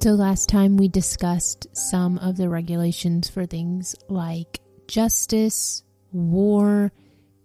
[0.00, 5.82] So, last time we discussed some of the regulations for things like justice,
[6.12, 6.92] war,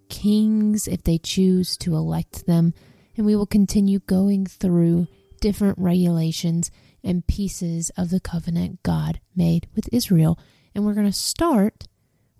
[0.07, 2.75] kings if they choose to elect them,
[3.17, 5.07] and we will continue going through
[5.41, 6.69] different regulations
[7.03, 10.37] and pieces of the covenant God made with Israel.
[10.75, 11.87] And we're going to start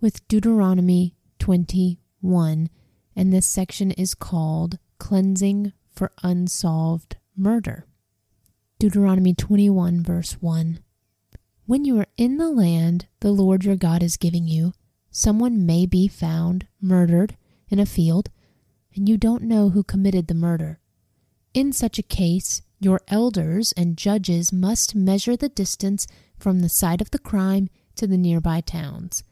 [0.00, 2.70] with Deuteronomy 21,
[3.16, 7.88] and this section is called Cleansing for Unsolved Murder.
[8.84, 10.78] Deuteronomy 21, verse 1.
[11.64, 14.74] When you are in the land the Lord your God is giving you,
[15.10, 17.38] someone may be found murdered
[17.70, 18.28] in a field,
[18.94, 20.80] and you don't know who committed the murder.
[21.54, 26.06] In such a case, your elders and judges must measure the distance
[26.36, 29.24] from the site of the crime to the nearby towns.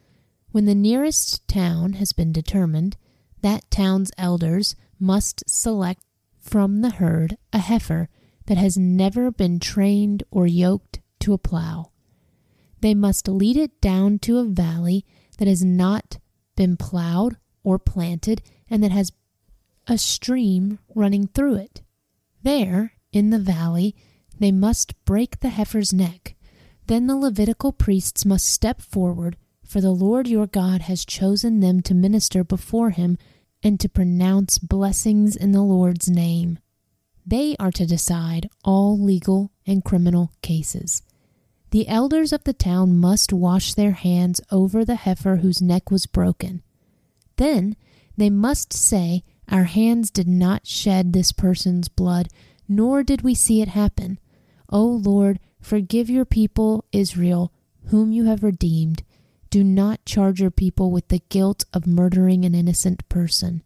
[0.52, 2.96] When the nearest town has been determined,
[3.42, 6.02] that town's elders must select
[6.40, 8.08] from the herd a heifer
[8.46, 11.90] that has never been trained or yoked to a plow.
[12.80, 15.04] They must lead it down to a valley
[15.38, 16.18] that has not
[16.56, 19.12] been plowed or planted and that has
[19.86, 21.82] a stream running through it.
[22.42, 23.94] There, in the valley,
[24.38, 26.34] they must break the heifer's neck.
[26.86, 31.80] Then the Levitical priests must step forward, for the Lord your God has chosen them
[31.82, 33.16] to minister before him
[33.62, 36.58] and to pronounce blessings in the Lord's name.
[37.26, 41.02] They are to decide all legal and criminal cases.
[41.70, 46.06] The elders of the town must wash their hands over the heifer whose neck was
[46.06, 46.62] broken.
[47.36, 47.76] Then
[48.16, 52.28] they must say, Our hands did not shed this person's blood
[52.68, 54.18] nor did we see it happen.
[54.70, 57.52] O Lord, forgive your people Israel,
[57.88, 59.02] whom you have redeemed.
[59.50, 63.62] Do not charge your people with the guilt of murdering an innocent person.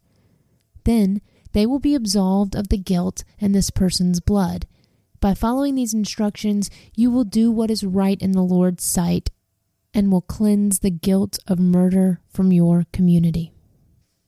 [0.83, 1.21] Then
[1.53, 4.67] they will be absolved of the guilt and this person's blood.
[5.21, 9.31] By following these instructions, you will do what is right in the Lord's sight
[9.95, 13.53] and will cleanse the guilt of murder from your community.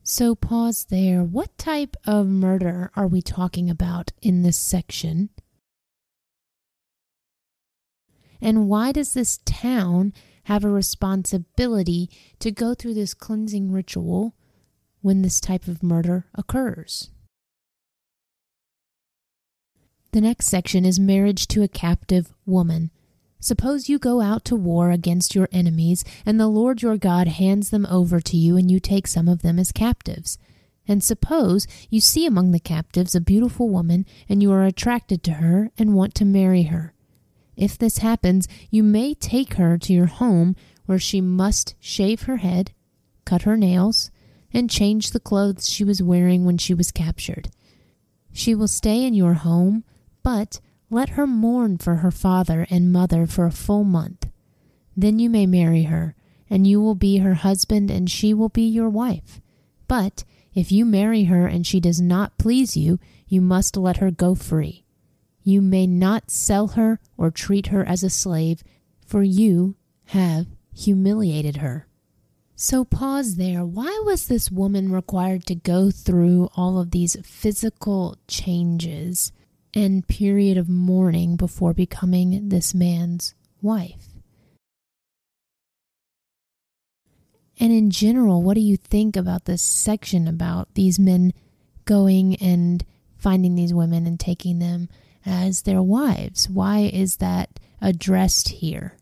[0.03, 1.23] So, pause there.
[1.23, 5.29] What type of murder are we talking about in this section?
[8.41, 10.15] And why does this town
[10.45, 12.09] have a responsibility
[12.39, 14.35] to go through this cleansing ritual
[15.03, 17.11] when this type of murder occurs?
[20.13, 22.91] The next section is marriage to a captive woman.
[23.41, 27.71] Suppose you go out to war against your enemies, and the Lord your God hands
[27.71, 30.39] them over to you, and you take some of them as captives.
[30.89, 35.33] And suppose you see among the captives a beautiful woman, and you are attracted to
[35.35, 36.95] her and want to marry her.
[37.55, 42.39] If this happens, you may take her to your home, where she must shave her
[42.39, 42.73] head,
[43.27, 44.11] cut her nails,
[44.53, 47.51] and change the clothes she was wearing when she was captured.
[48.33, 49.85] She will stay in your home,
[50.23, 54.29] but let her mourn for her father and mother for a full month.
[54.97, 56.15] Then you may marry her,
[56.49, 59.41] and you will be her husband, and she will be your wife.
[59.87, 60.25] But
[60.55, 64.35] if you marry her and she does not please you, you must let her go
[64.35, 64.85] free.
[65.43, 68.63] You may not sell her or treat her as a slave,
[69.05, 69.77] for you
[70.07, 71.88] have humiliated her.
[72.61, 73.65] So, pause there.
[73.65, 79.31] Why was this woman required to go through all of these physical changes
[79.75, 84.09] and period of mourning before becoming this man's wife.
[87.61, 91.33] And in general, what do you think about this section about these men
[91.85, 92.85] going and
[93.17, 94.89] finding these women and taking them
[95.27, 96.49] as their wives?
[96.49, 98.97] Why is that addressed here?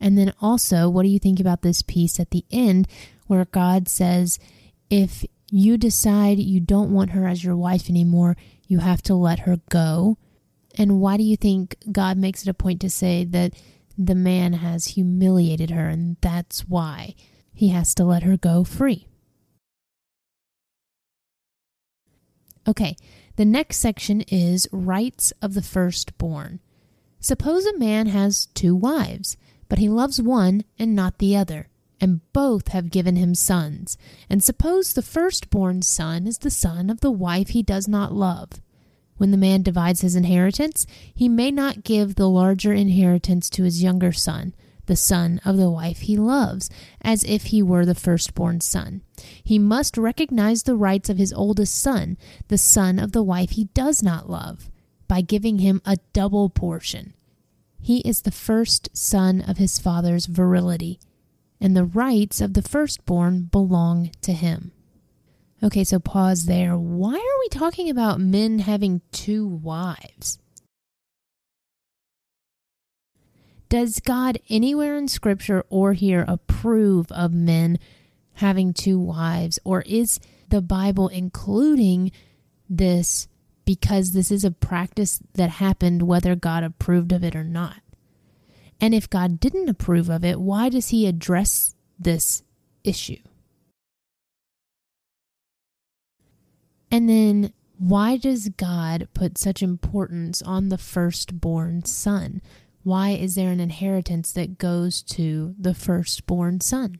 [0.00, 2.88] And then also, what do you think about this piece at the end
[3.26, 4.38] where God says,
[4.90, 8.36] if you decide you don't want her as your wife anymore,
[8.66, 10.18] you have to let her go.
[10.76, 13.54] And why do you think God makes it a point to say that
[13.96, 17.14] the man has humiliated her and that's why
[17.52, 19.06] he has to let her go free?
[22.68, 22.96] Okay,
[23.36, 26.60] the next section is rights of the firstborn.
[27.20, 29.36] Suppose a man has two wives,
[29.68, 31.68] but he loves one and not the other.
[32.00, 33.96] and both have given him sons.
[34.28, 38.60] And suppose the firstborn son is the son of the wife he does not love.
[39.16, 43.82] When the man divides his inheritance, he may not give the larger inheritance to his
[43.82, 44.54] younger son,
[44.84, 46.68] the son of the wife he loves,
[47.00, 49.00] as if he were the firstborn son.
[49.42, 53.64] He must recognize the rights of his oldest son, the son of the wife he
[53.72, 54.70] does not love,
[55.08, 57.14] by giving him a double portion.
[57.86, 60.98] He is the first son of his father's virility
[61.60, 64.72] and the rights of the firstborn belong to him.
[65.62, 66.76] Okay, so pause there.
[66.76, 70.40] Why are we talking about men having two wives?
[73.68, 77.78] Does God anywhere in Scripture or here approve of men
[78.32, 79.60] having two wives?
[79.62, 80.18] Or is
[80.48, 82.10] the Bible including
[82.68, 83.28] this
[83.66, 87.82] because this is a practice that happened whether God approved of it or not?
[88.80, 92.42] And if God didn't approve of it, why does he address this
[92.84, 93.18] issue?
[96.90, 102.40] And then why does God put such importance on the firstborn son?
[102.84, 106.98] Why is there an inheritance that goes to the firstborn son?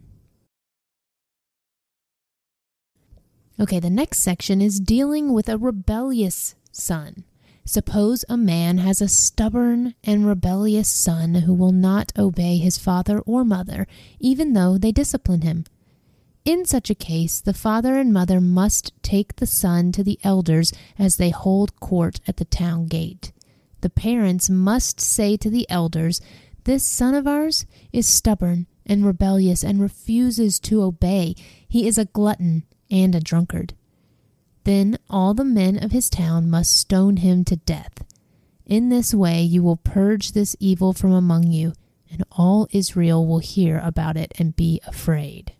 [3.58, 7.24] Okay, the next section is dealing with a rebellious son.
[7.64, 13.18] Suppose a man has a stubborn and rebellious son who will not obey his father
[13.20, 13.86] or mother,
[14.20, 15.64] even though they discipline him.
[16.44, 20.72] In such a case, the father and mother must take the son to the elders
[20.98, 23.32] as they hold court at the town gate.
[23.80, 26.20] The parents must say to the elders,
[26.64, 31.34] This son of ours is stubborn and rebellious and refuses to obey.
[31.66, 33.74] He is a glutton and a drunkard.
[34.64, 38.04] Then all the men of his town must stone him to death.
[38.64, 41.72] In this way you will purge this evil from among you,
[42.10, 45.52] and all Israel will hear about it and be afraid.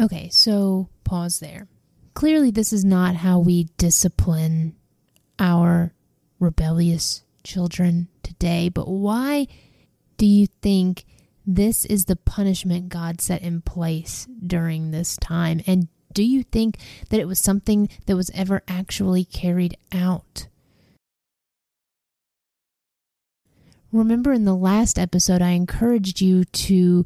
[0.00, 1.68] Okay, so pause there.
[2.14, 4.74] Clearly, this is not how we discipline
[5.38, 5.92] our
[6.40, 9.46] rebellious children today, but why
[10.16, 11.04] do you think
[11.46, 15.62] this is the punishment God set in place during this time?
[15.66, 16.78] And do you think
[17.10, 20.46] that it was something that was ever actually carried out?
[23.92, 27.04] Remember in the last episode, I encouraged you to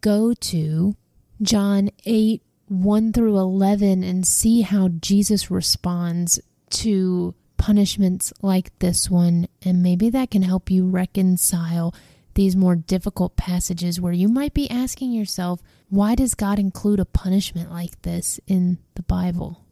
[0.00, 0.94] go to
[1.42, 6.38] John 8 1 through 11 and see how Jesus responds
[6.70, 11.94] to punishments like this one, and maybe that can help you reconcile
[12.38, 17.04] these more difficult passages where you might be asking yourself, why does God include a
[17.04, 19.64] punishment like this in the Bible?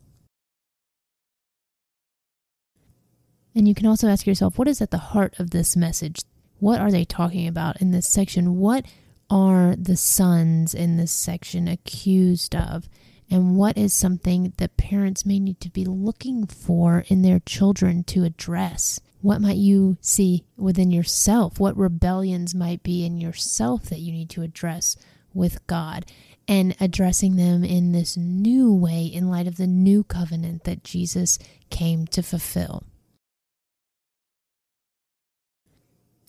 [3.55, 6.23] And you can also ask yourself, what is at the heart of this message?
[6.59, 8.57] What are they talking about in this section?
[8.57, 8.85] What
[9.31, 12.89] are the sons in this section accused of?
[13.31, 18.03] And what is something that parents may need to be looking for in their children
[18.09, 18.99] to address?
[19.21, 21.59] What might you see within yourself?
[21.59, 24.97] What rebellions might be in yourself that you need to address
[25.33, 26.07] with God?
[26.49, 31.41] And addressing them in this new way in light of the new covenant that Jesus
[31.71, 32.85] came to fulfill.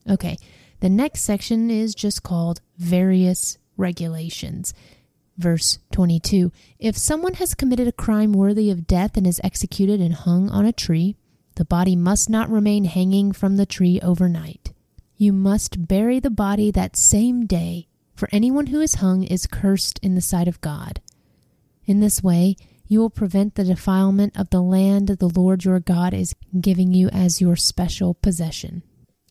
[0.09, 0.37] Okay,
[0.79, 4.73] the next section is just called Various Regulations.
[5.37, 10.15] Verse 22 If someone has committed a crime worthy of death and is executed and
[10.15, 11.15] hung on a tree,
[11.57, 14.73] the body must not remain hanging from the tree overnight.
[15.15, 19.99] You must bury the body that same day, for anyone who is hung is cursed
[20.03, 21.01] in the sight of God.
[21.85, 26.13] In this way, you will prevent the defilement of the land the Lord your God
[26.13, 28.83] is giving you as your special possession.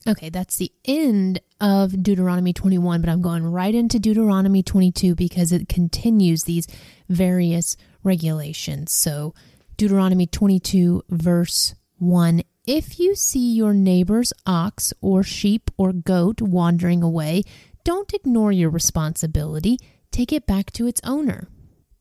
[0.08, 5.52] Okay, that's the end of Deuteronomy 21, but I'm going right into Deuteronomy 22 because
[5.52, 6.66] it continues these
[7.08, 8.90] various regulations.
[8.90, 9.32] So,
[9.76, 12.42] Deuteronomy 22, verse 1.
[12.66, 17.42] If you see your neighbor's ox or sheep or goat wandering away,
[17.84, 19.78] don't ignore your responsibility.
[20.10, 21.48] Take it back to its owner.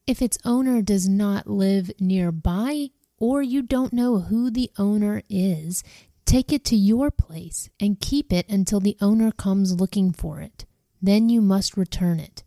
[0.07, 5.83] If its owner does not live nearby or you don't know who the owner is,
[6.25, 10.65] take it to your place and keep it until the owner comes looking for it.
[11.01, 12.43] Then you must return it.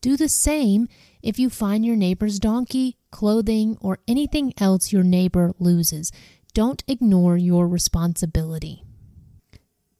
[0.00, 0.88] Do the same
[1.22, 6.10] if you find your neighbor's donkey, clothing, or anything else your neighbor loses.
[6.54, 8.84] Don't ignore your responsibility.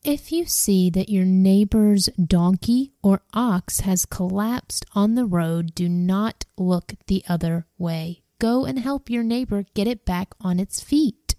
[0.04, 5.88] If you see that your neighbor's donkey or ox has collapsed on the road, do
[5.88, 8.22] not look the other way.
[8.40, 11.36] Go and help your neighbor get it back on its feet.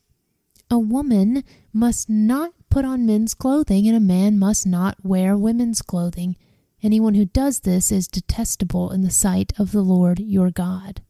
[0.72, 1.44] A woman
[1.74, 6.38] must not put on men's clothing, and a man must not wear women's clothing.
[6.82, 11.02] Anyone who does this is detestable in the sight of the Lord your God.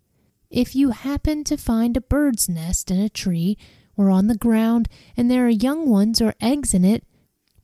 [0.50, 3.58] If you happen to find a bird's nest in a tree
[3.96, 7.04] or on the ground, and there are young ones or eggs in it,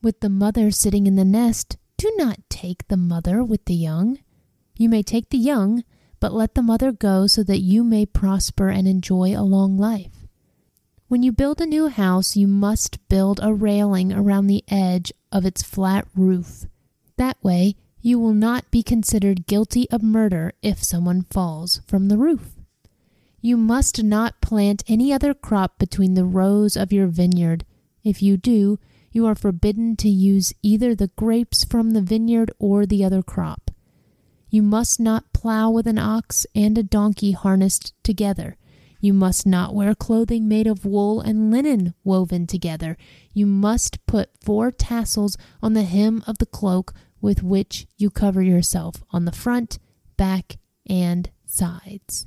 [0.02, 4.18] with the mother sitting in the nest, do not take the mother with the young.
[4.76, 5.84] You may take the young,
[6.20, 10.26] but let the mother go so that you may prosper and enjoy a long life.
[11.08, 15.44] When you build a new house, you must build a railing around the edge of
[15.44, 16.66] its flat roof.
[17.16, 22.16] That way, you will not be considered guilty of murder if someone falls from the
[22.16, 22.59] roof.
[23.40, 27.64] You must not plant any other crop between the rows of your vineyard.
[28.04, 28.78] If you do,
[29.12, 33.70] you are forbidden to use either the grapes from the vineyard or the other crop.
[34.50, 38.56] You must not plow with an ox and a donkey harnessed together.
[39.00, 42.98] You must not wear clothing made of wool and linen woven together.
[43.32, 48.42] You must put four tassels on the hem of the cloak with which you cover
[48.42, 49.78] yourself on the front,
[50.16, 52.26] back, and sides.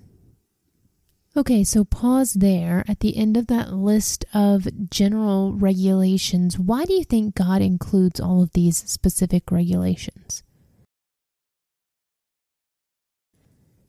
[1.35, 6.59] Okay, so pause there at the end of that list of general regulations.
[6.59, 10.43] Why do you think God includes all of these specific regulations?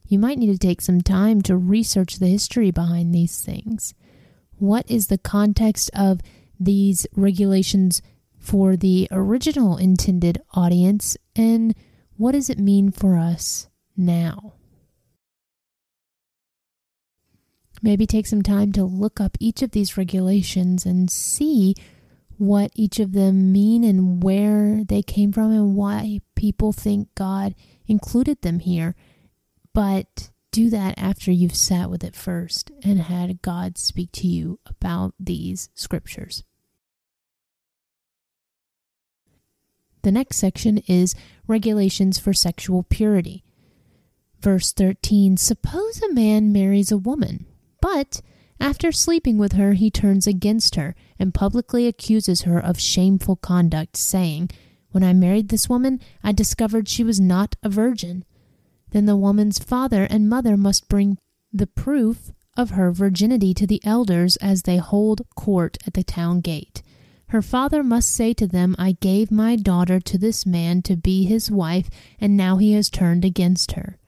[0.07, 3.93] You might need to take some time to research the history behind these things.
[4.57, 6.21] What is the context of
[6.59, 8.01] these regulations
[8.39, 11.75] for the original intended audience, and
[12.17, 14.54] what does it mean for us now?
[17.85, 21.75] Maybe take some time to look up each of these regulations and see
[22.35, 27.53] what each of them mean and where they came from and why people think God
[27.85, 28.95] included them here.
[29.71, 34.59] But do that after you've sat with it first and had God speak to you
[34.65, 36.43] about these scriptures.
[40.01, 41.13] The next section is
[41.45, 43.43] regulations for sexual purity.
[44.41, 47.45] Verse 13 Suppose a man marries a woman,
[47.85, 48.19] but
[48.59, 53.95] after sleeping with her, he turns against her and publicly accuses her of shameful conduct,
[53.95, 54.49] saying,
[54.89, 58.25] When I married this woman, I discovered she was not a virgin.
[58.89, 61.19] Then the woman's father and mother must bring
[61.53, 66.41] the proof of her virginity to the elders as they hold court at the town
[66.41, 66.81] gate.
[67.27, 71.25] Her father must say to them, I gave my daughter to this man to be
[71.25, 73.99] his wife, and now he has turned against her.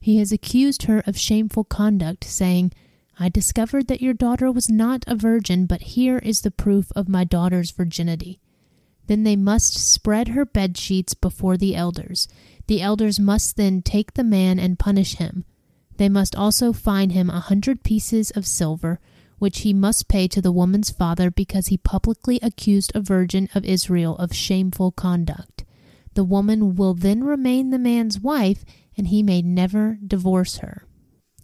[0.00, 2.72] He has accused her of shameful conduct, saying,
[3.22, 7.08] I discovered that your daughter was not a virgin, but here is the proof of
[7.08, 8.40] my daughter's virginity.
[9.06, 12.26] Then they must spread her bed sheets before the elders.
[12.66, 15.44] The elders must then take the man and punish him.
[15.98, 18.98] They must also fine him a hundred pieces of silver
[19.38, 23.64] which he must pay to the woman's father because he publicly accused a virgin of
[23.64, 25.64] Israel of shameful conduct.
[26.14, 28.64] The woman will then remain the man's wife,
[28.96, 30.86] and he may never divorce her.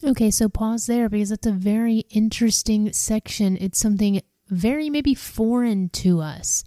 [0.04, 3.56] Okay, so pause there because that's a very interesting section.
[3.60, 6.62] It's something very maybe foreign to us.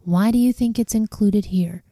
[0.00, 1.82] Why do you think it's included here?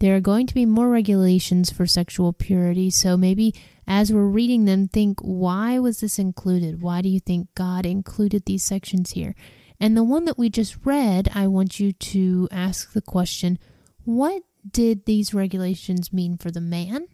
[0.00, 3.54] There are going to be more regulations for sexual purity, so maybe
[3.86, 6.82] as we're reading them, think why was this included?
[6.82, 9.34] Why do you think God included these sections here?
[9.80, 13.58] And the one that we just read, I want you to ask the question
[14.04, 17.06] what did these regulations mean for the man?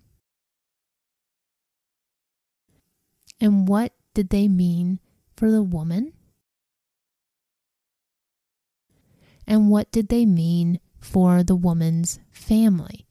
[3.41, 5.01] And what did they mean
[5.36, 6.12] for the woman?
[9.47, 13.07] And what did they mean for the woman's family.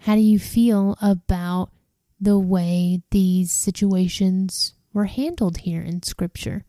[0.00, 1.70] How do you feel about
[2.20, 6.64] the way these situations were handled here in Scripture?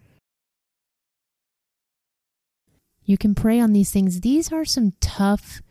[3.04, 4.22] You can pray on these things.
[4.22, 5.62] These are some tough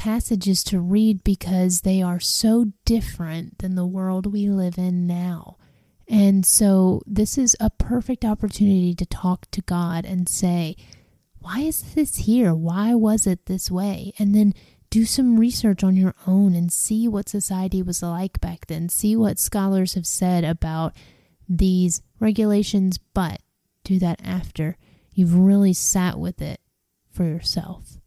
[0.00, 5.58] passages to read because they are so different than the world we live in now.
[6.08, 10.74] And so, this is a perfect opportunity to talk to God and say,
[11.40, 12.54] why is this here?
[12.54, 14.14] Why was it this way?
[14.18, 14.54] And then
[14.88, 18.88] do some research on your own and see what society was like back then.
[18.88, 20.96] See what scholars have said about
[21.46, 23.42] these regulations, but
[23.84, 24.78] do that after
[25.12, 26.58] you've really sat with it
[27.10, 27.98] for yourself.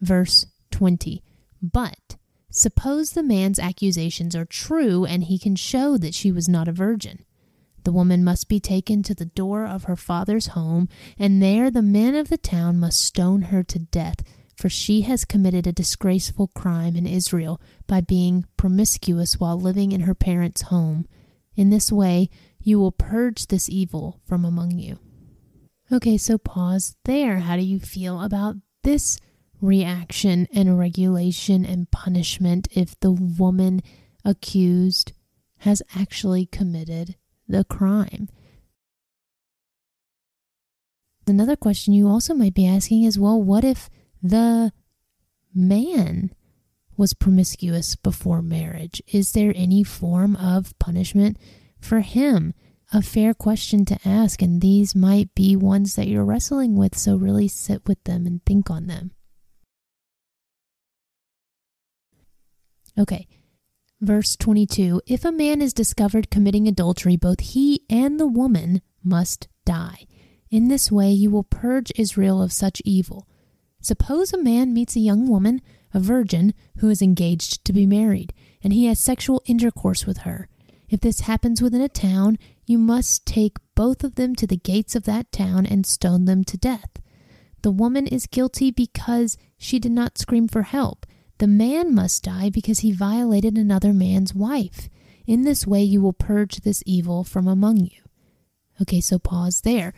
[0.00, 0.46] Verse
[0.76, 1.22] 20
[1.62, 2.16] But
[2.50, 6.72] suppose the man's accusations are true and he can show that she was not a
[6.72, 7.24] virgin.
[7.84, 11.80] The woman must be taken to the door of her father's home, and there the
[11.80, 14.16] men of the town must stone her to death,
[14.54, 20.02] for she has committed a disgraceful crime in Israel by being promiscuous while living in
[20.02, 21.06] her parents' home.
[21.54, 22.28] In this way,
[22.60, 24.98] you will purge this evil from among you.
[25.90, 27.38] Okay, so pause there.
[27.38, 29.18] How do you feel about this
[29.60, 33.82] reaction and regulation and punishment if the woman
[34.24, 35.12] accused
[35.58, 37.16] has actually committed
[37.48, 38.28] the crime?
[41.26, 43.90] Another question you also might be asking is well, what if
[44.22, 44.72] the
[45.54, 46.30] man
[46.96, 49.02] was promiscuous before marriage?
[49.08, 51.36] Is there any form of punishment
[51.80, 52.54] for him?
[52.92, 57.16] a fair question to ask, and these might be ones that you're wrestling with, so
[57.16, 59.10] really sit with them and think on them.
[62.98, 63.28] Okay,
[64.00, 69.48] verse 22 If a man is discovered committing adultery, both he and the woman must
[69.64, 70.06] die.
[70.50, 73.28] In this way, you will purge Israel of such evil.
[73.80, 75.60] Suppose a man meets a young woman,
[75.92, 78.32] a virgin, who is engaged to be married,
[78.62, 80.48] and he has sexual intercourse with her.
[80.88, 84.94] If this happens within a town, you must take both of them to the gates
[84.94, 86.90] of that town and stone them to death.
[87.62, 91.04] The woman is guilty because she did not scream for help.
[91.38, 94.88] The man must die because he violated another man's wife.
[95.26, 98.02] In this way, you will purge this evil from among you.
[98.80, 99.92] Okay, so pause there.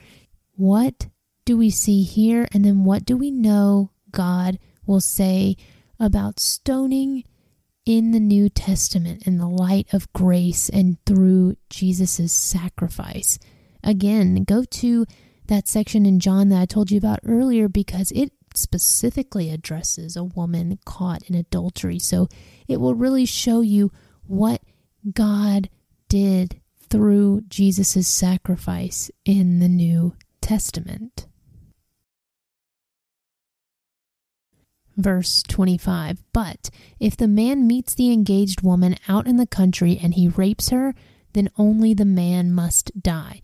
[0.56, 1.08] What
[1.44, 2.48] do we see here?
[2.52, 5.56] And then what do we know God will say
[6.00, 7.24] about stoning
[7.84, 13.38] in the New Testament in the light of grace and through Jesus' sacrifice.
[13.82, 15.06] Again, go to
[15.46, 20.24] that section in John that I told you about earlier because it specifically addresses a
[20.24, 21.98] woman caught in adultery.
[21.98, 22.28] So
[22.66, 23.90] it will really show you
[24.26, 24.62] what
[25.12, 25.68] God
[26.08, 31.26] did through Jesus' sacrifice in the New Testament.
[34.96, 40.14] Verse 25 But if the man meets the engaged woman out in the country and
[40.14, 40.94] he rapes her,
[41.34, 43.40] then only the man must die.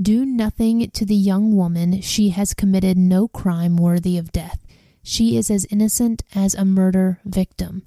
[0.00, 2.02] Do nothing to the young woman.
[2.02, 4.64] She has committed no crime worthy of death.
[5.02, 7.82] She is as innocent as a murder victim.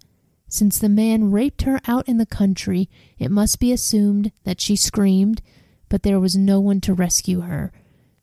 [0.49, 4.75] Since the man raped her out in the country, it must be assumed that she
[4.75, 5.41] screamed,
[5.87, 7.71] but there was no one to rescue her.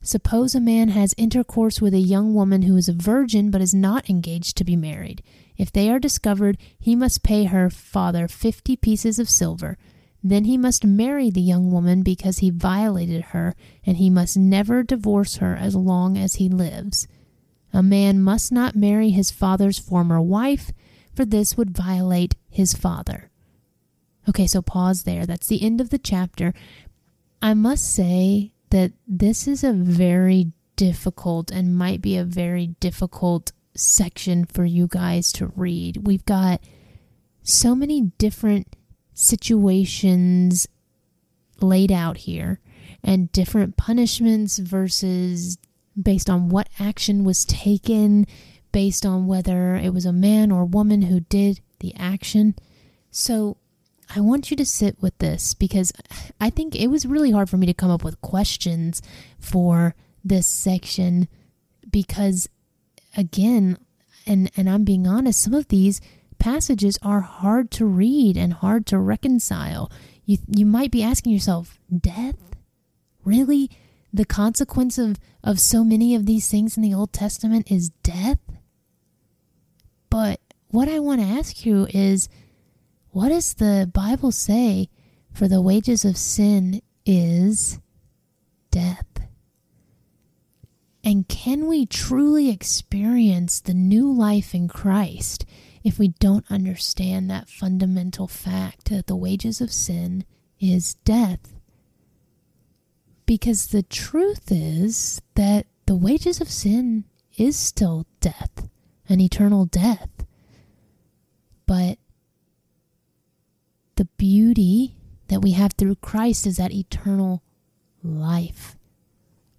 [0.02, 3.72] Suppose a man has intercourse with a young woman who is a virgin but is
[3.72, 5.22] not engaged to be married.
[5.56, 9.78] If they are discovered, he must pay her father fifty pieces of silver.
[10.22, 13.54] Then he must marry the young woman because he violated her,
[13.84, 17.06] and he must never divorce her as long as he lives.
[17.72, 20.72] A man must not marry his father's former wife,
[21.14, 23.30] for this would violate his father.
[24.28, 25.24] Okay, so pause there.
[25.24, 26.52] That's the end of the chapter.
[27.40, 33.52] I must say that this is a very difficult and might be a very difficult
[33.74, 36.06] section for you guys to read.
[36.06, 36.60] We've got
[37.42, 38.76] so many different
[39.18, 40.68] situations
[41.60, 42.60] laid out here
[43.02, 45.58] and different punishments versus
[46.00, 48.24] based on what action was taken,
[48.70, 52.54] based on whether it was a man or woman who did the action.
[53.10, 53.56] So
[54.14, 55.92] I want you to sit with this because
[56.40, 59.02] I think it was really hard for me to come up with questions
[59.40, 61.26] for this section
[61.90, 62.48] because
[63.16, 63.78] again
[64.26, 66.00] and and I'm being honest some of these
[66.38, 69.90] passages are hard to read and hard to reconcile.
[70.24, 72.36] You you might be asking yourself, death?
[73.24, 73.70] Really?
[74.12, 78.40] The consequence of, of so many of these things in the Old Testament is death?
[80.08, 82.28] But what I want to ask you is
[83.10, 84.88] what does the Bible say?
[85.32, 87.78] For the wages of sin is
[88.70, 89.04] death.
[91.04, 95.46] And can we truly experience the new life in Christ
[95.88, 100.22] if we don't understand that fundamental fact that the wages of sin
[100.60, 101.54] is death?
[103.24, 107.04] Because the truth is that the wages of sin
[107.38, 108.68] is still death,
[109.08, 110.10] an eternal death.
[111.64, 111.96] But
[113.96, 114.94] the beauty
[115.28, 117.42] that we have through Christ is that eternal
[118.02, 118.76] life,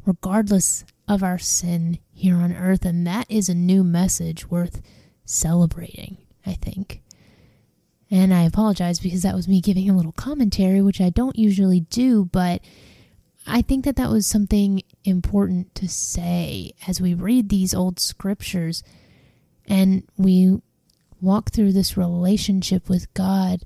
[0.05, 2.85] regardless of our sin here on earth.
[2.85, 4.83] And that is a new message worth
[5.29, 7.01] celebrating, I think.
[8.11, 11.81] And I apologize because that was me giving a little commentary, which I don't usually
[11.81, 12.61] do, but
[13.45, 18.83] I think that that was something important to say as we read these old scriptures
[19.67, 20.59] and we
[21.21, 23.61] walk through this relationship with God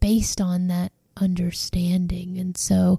[0.00, 2.38] based on that understanding.
[2.38, 2.98] And so,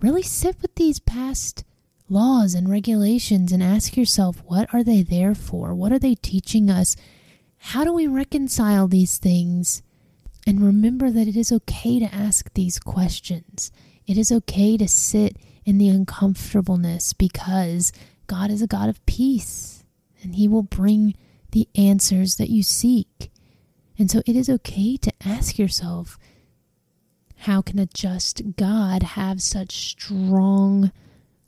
[0.00, 1.64] really sit with these past
[2.08, 5.74] laws and regulations and ask yourself what are they there for?
[5.74, 6.96] What are they teaching us?
[7.68, 9.82] How do we reconcile these things?
[10.46, 13.72] And remember that it is okay to ask these questions.
[14.06, 17.90] It is okay to sit in the uncomfortableness because
[18.26, 19.82] God is a God of peace
[20.22, 21.14] and He will bring
[21.52, 23.32] the answers that you seek.
[23.98, 26.18] And so it is okay to ask yourself,
[27.38, 30.92] how can a just God have such strong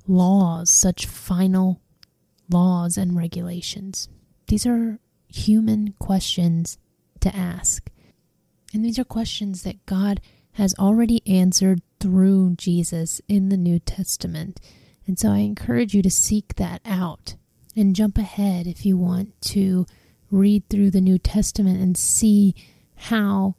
[0.08, 1.82] laws, such final
[2.48, 4.08] laws and regulations?
[4.48, 4.98] These are
[5.28, 6.78] human questions
[7.20, 7.90] to ask.
[8.72, 10.20] And these are questions that God
[10.52, 14.60] has already answered through Jesus in the New Testament.
[15.06, 17.36] And so I encourage you to seek that out
[17.76, 19.86] and jump ahead if you want to
[20.30, 22.54] read through the New Testament and see
[22.96, 23.56] how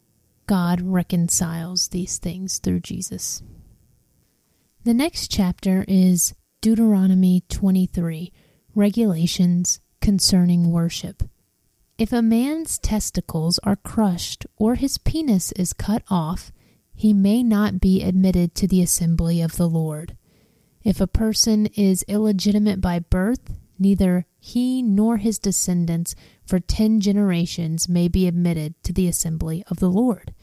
[0.48, 3.44] God reconciles these things through Jesus.
[4.84, 8.32] The next chapter is Deuteronomy 23
[8.74, 11.24] Regulations concerning worship.
[11.98, 16.52] If a man's testicles are crushed or his penis is cut off,
[16.94, 20.16] he may not be admitted to the assembly of the Lord.
[20.84, 26.14] If a person is illegitimate by birth, neither he nor his descendants
[26.46, 30.36] for ten generations may be admitted to the assembly of the Lord.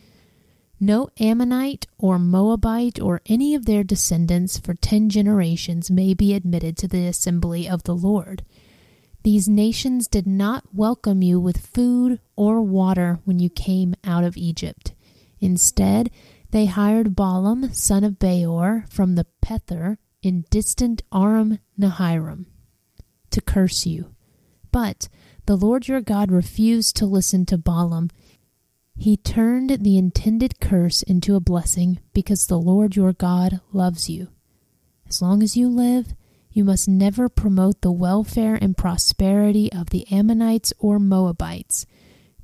[0.80, 6.76] No Ammonite or Moabite or any of their descendants for ten generations may be admitted
[6.78, 8.44] to the assembly of the Lord.
[9.24, 14.36] These nations did not welcome you with food or water when you came out of
[14.36, 14.92] Egypt.
[15.40, 16.10] Instead,
[16.50, 22.46] they hired Balaam, son of Beor, from the Pethor in distant Aram Naharaim,
[23.30, 24.14] to curse you.
[24.70, 25.08] But
[25.46, 28.10] the Lord your God refused to listen to Balaam
[28.96, 34.28] he turned the intended curse into a blessing because the Lord your God loves you.
[35.08, 36.14] As long as you live,
[36.54, 41.84] you must never promote the welfare and prosperity of the Ammonites or Moabites.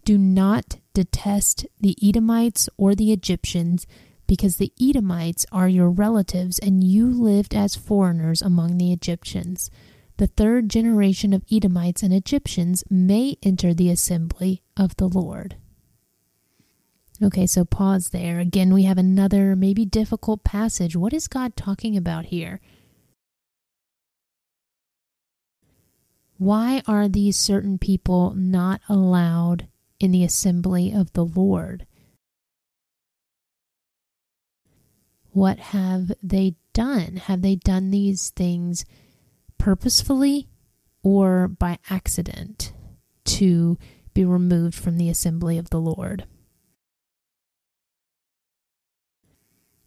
[0.05, 3.87] Do not detest the Edomites or the Egyptians,
[4.27, 9.71] because the Edomites are your relatives and you lived as foreigners among the Egyptians.
[10.17, 15.57] The third generation of Edomites and Egyptians may enter the assembly of the Lord.
[17.23, 18.39] Okay, so pause there.
[18.41, 20.97] Again, we have another maybe difficult passage.
[20.97, 22.61] What is God talking about here?
[26.41, 29.69] Why are these certain people not allowed
[29.99, 31.87] in the assembly of the Lord?
[35.33, 37.17] What have they done?
[37.17, 38.87] Have they done these things
[39.59, 40.49] purposefully
[41.03, 42.73] or by accident
[43.27, 43.77] to
[44.15, 46.25] be removed from the assembly of the Lord?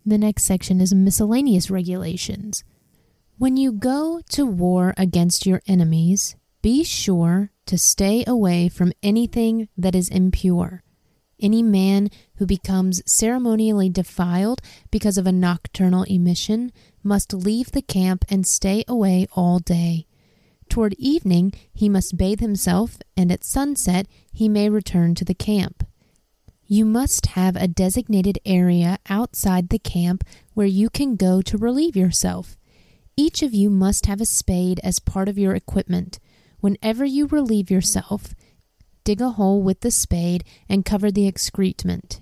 [0.05, 2.63] The next section is miscellaneous regulations.
[3.39, 9.67] When you go to war against your enemies, be sure to stay away from anything
[9.77, 10.81] that is impure.
[11.39, 16.71] Any man who becomes ceremonially defiled because of a nocturnal emission
[17.03, 20.07] must leave the camp and stay away all day.
[20.69, 25.85] Toward evening, he must bathe himself, and at sunset, he may return to the camp.
[26.65, 31.97] You must have a designated area outside the camp where you can go to relieve
[31.97, 32.55] yourself.
[33.17, 36.19] Each of you must have a spade as part of your equipment.
[36.63, 38.33] Whenever you relieve yourself,
[39.03, 42.21] dig a hole with the spade and cover the excrement.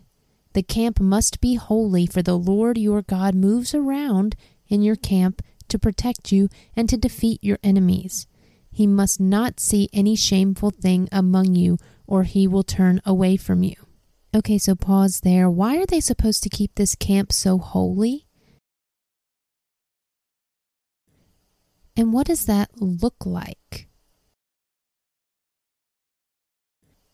[0.53, 4.35] The camp must be holy, for the Lord your God moves around
[4.67, 8.25] in your camp to protect you and to defeat your enemies.
[8.71, 11.77] He must not see any shameful thing among you,
[12.07, 13.75] or he will turn away from you.
[14.33, 15.51] Okay, so pause there.
[15.51, 18.25] Why are they supposed to keep this camp so holy?
[21.95, 23.87] And what does that look like?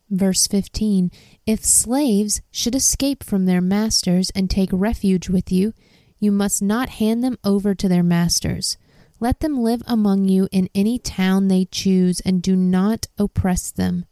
[0.09, 1.11] Verse 15
[1.45, 5.73] If slaves should escape from their masters and take refuge with you,
[6.19, 8.77] you must not hand them over to their masters.
[9.19, 14.05] Let them live among you in any town they choose, and do not oppress them.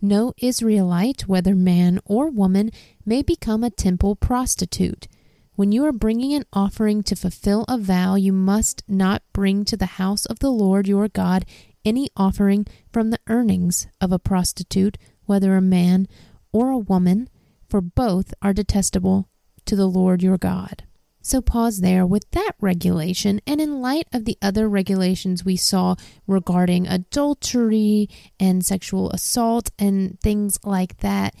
[0.00, 2.70] No Israelite, whether man or woman,
[3.06, 5.08] may become a temple prostitute.
[5.56, 9.76] When you are bringing an offering to fulfill a vow, you must not bring to
[9.76, 11.46] the house of the Lord your God
[11.84, 16.08] any offering from the earnings of a prostitute, whether a man
[16.52, 17.28] or a woman,
[17.68, 19.28] for both are detestable
[19.64, 20.84] to the Lord your God.
[21.22, 23.40] So pause there with that regulation.
[23.46, 25.96] And in light of the other regulations we saw
[26.26, 31.34] regarding adultery and sexual assault and things like that,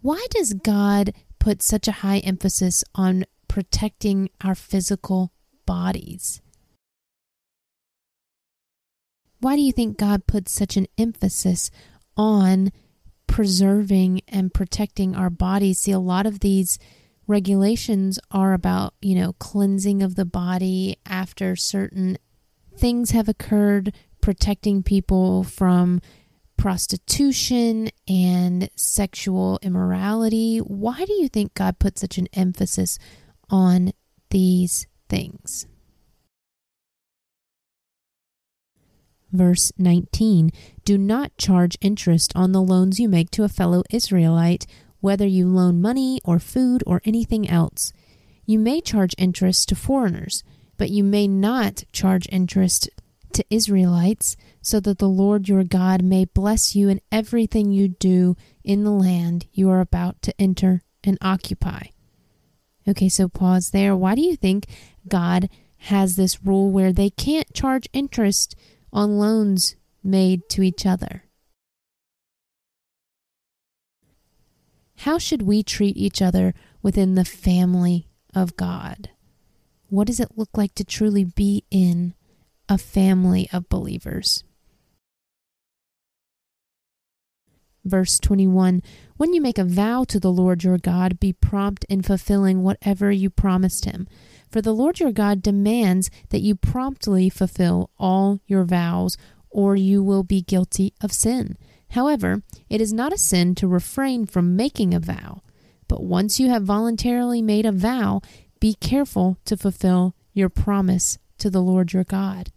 [0.00, 5.32] why does God put such a high emphasis on protecting our physical
[5.66, 6.40] bodies?
[9.40, 11.70] Why do you think God puts such an emphasis
[12.16, 12.72] on
[13.26, 15.80] preserving and protecting our bodies?
[15.80, 16.78] See, a lot of these
[17.26, 22.18] regulations are about, you know, cleansing of the body after certain
[22.76, 26.00] things have occurred protecting people from
[26.56, 30.58] prostitution and sexual immorality.
[30.58, 32.98] Why do you think God put such an emphasis
[33.50, 33.92] on
[34.30, 35.66] these things?
[39.32, 40.50] Verse 19
[40.86, 44.68] Do not charge interest on the loans you make to a fellow Israelite,
[45.00, 47.92] whether you loan money or food or anything else.
[48.44, 50.44] You may charge interest to foreigners,
[50.76, 52.88] but you may not charge interest
[53.32, 58.36] to Israelites, so that the Lord your God may bless you in everything you do
[58.62, 61.86] in the land you are about to enter and occupy.
[62.86, 63.96] Okay, so pause there.
[63.96, 64.66] Why do you think
[65.08, 68.54] God has this rule where they can't charge interest
[68.92, 69.74] on loans
[70.06, 71.24] made to each other?
[75.00, 79.10] How should we treat each other within the family of God?
[79.88, 82.14] What does it look like to truly be in
[82.68, 84.42] a family of believers?
[87.84, 88.82] Verse 21
[89.16, 93.12] When you make a vow to the Lord your God, be prompt in fulfilling whatever
[93.12, 94.08] you promised him.
[94.50, 99.16] For the Lord your God demands that you promptly fulfill all your vows,
[99.56, 101.56] or you will be guilty of sin.
[101.92, 105.40] However, it is not a sin to refrain from making a vow.
[105.88, 108.20] But once you have voluntarily made a vow,
[108.60, 112.52] be careful to fulfill your promise to the Lord your God.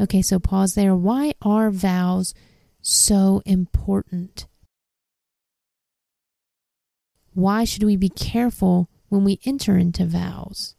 [0.00, 0.94] Okay, so pause there.
[0.94, 2.32] Why are vows
[2.80, 4.46] so important?
[7.32, 10.76] Why should we be careful when we enter into vows?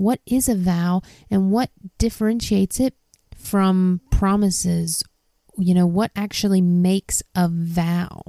[0.00, 2.94] What is a vow and what differentiates it
[3.36, 5.04] from promises?
[5.58, 8.22] You know, what actually makes a vow?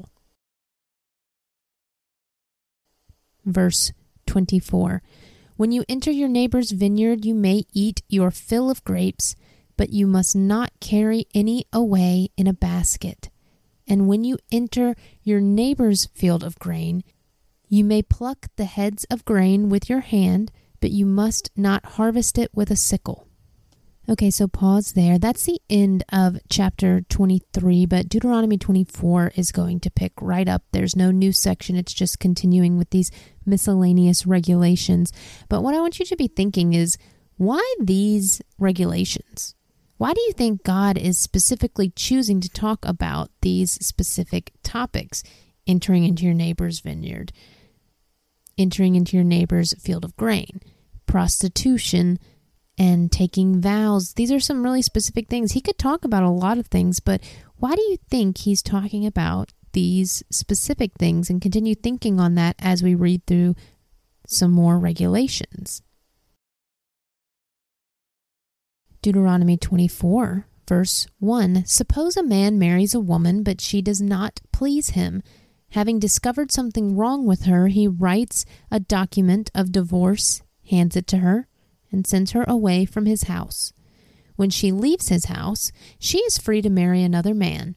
[3.46, 3.94] Verse
[4.26, 5.02] 24
[5.56, 9.38] When you enter your neighbor's vineyard, you may eat your fill of grapes,
[9.78, 13.30] but you must not carry any away in a basket.
[13.88, 17.06] And when you enter your neighbor's field of grain,
[17.70, 20.52] you may pluck the heads of grain with your hand,
[20.82, 23.28] but you must not harvest it with a sickle.
[24.10, 25.20] Okay, so pause there.
[25.20, 30.64] That's the end of chapter 23, but Deuteronomy 24 is going to pick right up.
[30.72, 33.12] There's no new section, it's just continuing with these
[33.46, 35.14] miscellaneous regulations.
[35.48, 36.98] But what I want you to be thinking is
[37.38, 39.56] why these regulations?
[39.98, 45.22] Why do you think God is specifically choosing to talk about these specific topics?
[45.68, 47.32] Entering into your neighbor's vineyard,
[48.62, 50.62] entering into your neighbor's field of grain,
[51.06, 52.20] prostitution
[52.78, 54.14] and taking vows.
[54.14, 55.52] These are some really specific things.
[55.52, 57.22] He could talk about a lot of things, but
[57.58, 62.56] why do you think he's talking about these specific things and continue thinking on that
[62.60, 63.56] as we read through
[64.28, 65.82] some more regulations?
[69.02, 74.92] Deuteronomy 24, verse 1 Suppose a man marries a woman, but she does not please
[74.92, 75.22] him.
[75.72, 81.20] Having discovered something wrong with her, he writes a document of divorce, hands it to
[81.20, 81.48] her,
[81.92, 83.72] and sends her away from his house.
[84.36, 87.76] When she leaves his house, she is free to marry another man.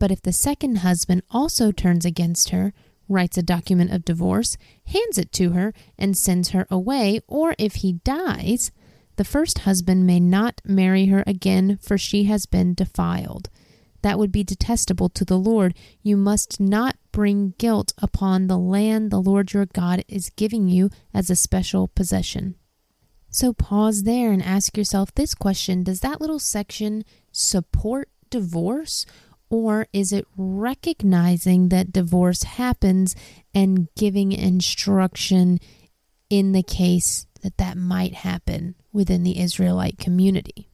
[0.00, 2.72] But if the second husband also turns against her,
[3.08, 4.56] writes a document of divorce,
[4.86, 8.72] hands it to her, and sends her away, or if he dies,
[9.14, 13.48] the first husband may not marry her again, for she has been defiled.
[14.02, 15.74] That would be detestable to the Lord.
[16.02, 20.90] You must not bring guilt upon the land the Lord your God is giving you
[21.14, 22.56] as a special possession.
[23.30, 29.06] So pause there and ask yourself this question Does that little section support divorce?
[29.48, 33.14] Or is it recognizing that divorce happens
[33.54, 35.58] and giving instruction
[36.30, 40.70] in the case that that might happen within the Israelite community?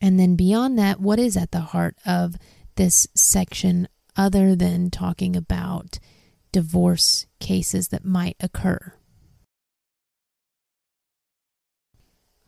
[0.00, 2.36] And then beyond that, what is at the heart of
[2.80, 3.86] this section
[4.16, 5.98] other than talking about
[6.50, 8.94] divorce cases that might occur?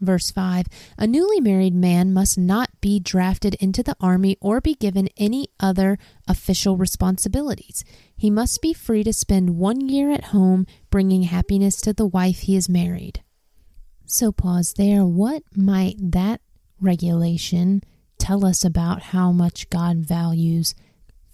[0.00, 4.74] Verse 5 A newly married man must not be drafted into the army or be
[4.74, 7.84] given any other official responsibilities.
[8.16, 12.38] He must be free to spend one year at home, bringing happiness to the wife
[12.38, 13.22] he has married.
[14.06, 15.04] So, pause there.
[15.04, 16.40] What might that
[16.80, 17.82] regulation
[18.22, 20.76] tell us about how much God values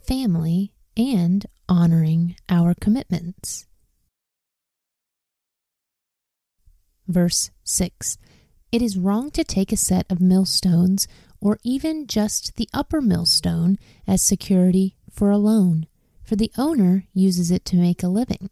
[0.06, 3.66] family and honoring our commitments?
[7.06, 8.16] Verse 6
[8.72, 11.06] it is wrong to take a set of millstones
[11.40, 15.86] or even just the upper millstone as security for a loan,
[16.22, 18.48] for the owner uses it to make a living.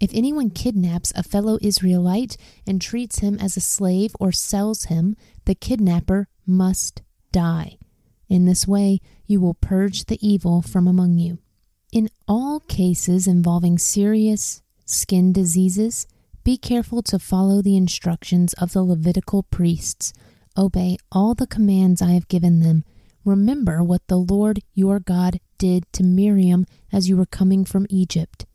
[0.00, 2.36] If anyone kidnaps a fellow Israelite
[2.66, 7.02] and treats him as a slave or sells him, the kidnapper must
[7.32, 7.78] die.
[8.28, 11.38] In this way, you will purge the evil from among you.
[11.92, 16.06] In all cases involving serious skin diseases,
[16.44, 20.12] be careful to follow the instructions of the Levitical priests.
[20.56, 22.84] Obey all the commands I have given them.
[23.24, 28.46] Remember what the Lord your God did to Miriam as you were coming from Egypt.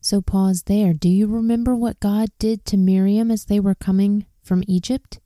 [0.00, 0.92] So pause there.
[0.92, 5.20] Do you remember what God did to Miriam as they were coming from Egypt?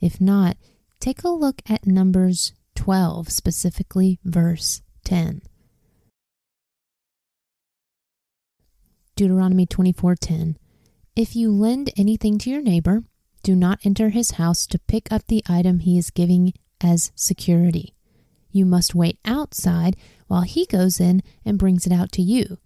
[0.00, 0.56] If not,
[1.04, 5.42] take a look at Numbers 12, specifically verse 10.
[9.14, 10.56] Deuteronomy 24:10
[11.14, 13.04] If you lend anything to your neighbor,
[13.42, 17.92] do not enter his house to pick up the item he is giving as security.
[18.50, 22.56] You must wait outside while he goes in and brings it out to you.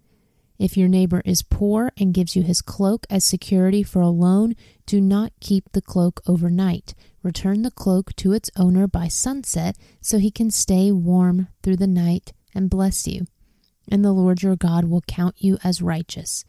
[0.57, 4.55] If your neighbor is poor and gives you his cloak as security for a loan,
[4.85, 6.95] do not keep the cloak overnight.
[7.23, 11.87] Return the cloak to its owner by sunset so he can stay warm through the
[11.87, 13.25] night and bless you.
[13.91, 16.45] And the Lord your God will count you as righteous.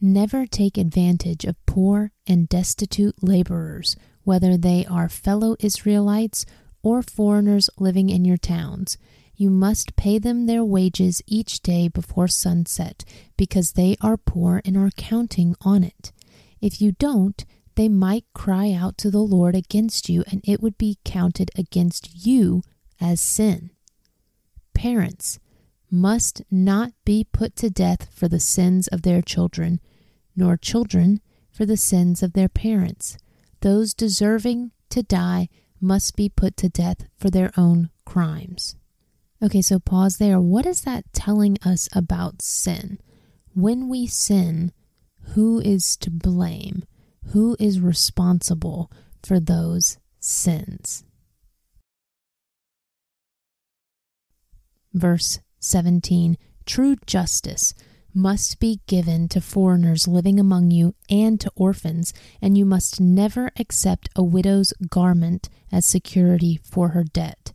[0.00, 6.46] Never take advantage of poor and destitute laborers, whether they are fellow Israelites
[6.82, 8.96] or foreigners living in your towns
[9.42, 13.04] you must pay them their wages each day before sunset,
[13.36, 16.12] because they are poor and are counting on it.
[16.60, 17.44] If you don't,
[17.74, 22.26] they might cry out to the Lord against you, and it would be counted against
[22.26, 22.62] you
[23.00, 23.70] as sin.
[24.74, 25.38] Parents
[25.90, 29.80] must not be put to death for the sins of their children,
[30.34, 31.20] nor children
[31.50, 33.18] for the sins of their parents.
[33.60, 35.48] Those deserving to die
[35.80, 38.76] must be put to death for their own crimes.
[39.42, 40.40] Okay, so pause there.
[40.40, 42.98] What is that telling us about sin?
[43.54, 44.72] When we sin,
[45.34, 46.84] who is to blame?
[47.30, 48.90] Who is responsible
[49.22, 51.04] for those sins?
[54.92, 56.36] Verse 17
[56.66, 57.74] True justice
[58.14, 63.50] must be given to foreigners living among you and to orphans, and you must never
[63.58, 67.52] accept a widow's garment as security for her debt.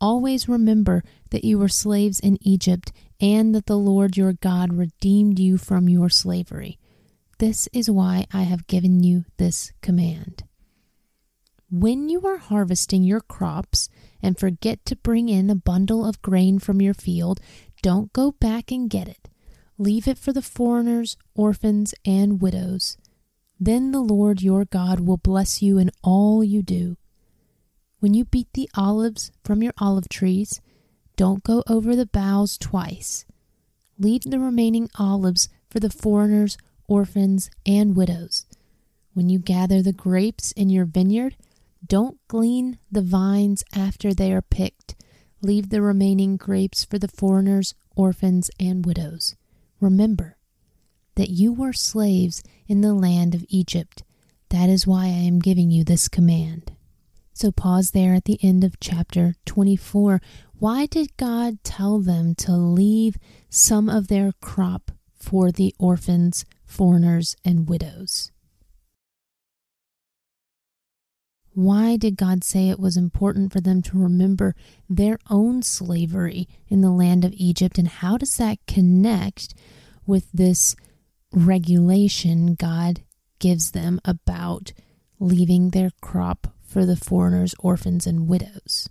[0.00, 5.38] Always remember that you were slaves in Egypt and that the Lord your God redeemed
[5.38, 6.78] you from your slavery.
[7.38, 10.44] This is why I have given you this command.
[11.70, 13.90] When you are harvesting your crops
[14.22, 17.40] and forget to bring in a bundle of grain from your field,
[17.82, 19.28] don't go back and get it.
[19.76, 22.96] Leave it for the foreigners, orphans, and widows.
[23.60, 26.96] Then the Lord your God will bless you in all you do.
[28.00, 30.62] When you beat the olives from your olive trees,
[31.16, 33.26] don't go over the boughs twice.
[33.98, 36.56] Leave the remaining olives for the foreigners,
[36.88, 38.46] orphans, and widows.
[39.14, 41.36] When you gather the grapes in your vineyard,
[41.86, 44.94] don't glean the vines after they are picked.
[45.40, 49.36] Leave the remaining grapes for the foreigners, orphans, and widows.
[49.80, 50.36] Remember
[51.14, 54.02] that you were slaves in the land of Egypt.
[54.50, 56.72] That is why I am giving you this command.
[57.32, 60.20] So pause there at the end of chapter 24.
[60.58, 63.16] Why did God tell them to leave
[63.50, 64.90] some of their crop
[65.26, 68.30] for the orphans, foreigners, and widows?
[71.52, 74.54] Why did God say it was important for them to remember
[74.88, 77.78] their own slavery in the land of Egypt?
[77.78, 79.54] And how does that connect
[80.06, 80.76] with this
[81.32, 83.02] regulation God
[83.38, 84.72] gives them about
[85.18, 88.88] leaving their crop for the foreigners, orphans, and widows.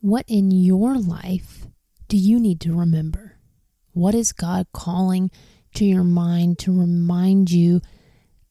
[0.00, 1.66] What in your life
[2.12, 3.38] do you need to remember?
[3.92, 5.30] What is God calling
[5.76, 7.80] to your mind to remind you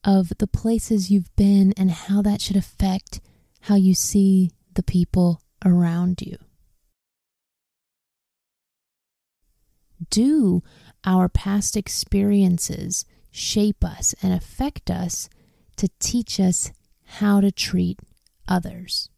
[0.04, 3.22] of the places you've been and how that should affect
[3.60, 6.38] how you see the people around you?
[10.10, 10.64] Do
[11.06, 15.30] our past experiences shape us and affect us
[15.76, 16.72] to teach us
[17.04, 18.00] how to treat
[18.48, 19.12] others.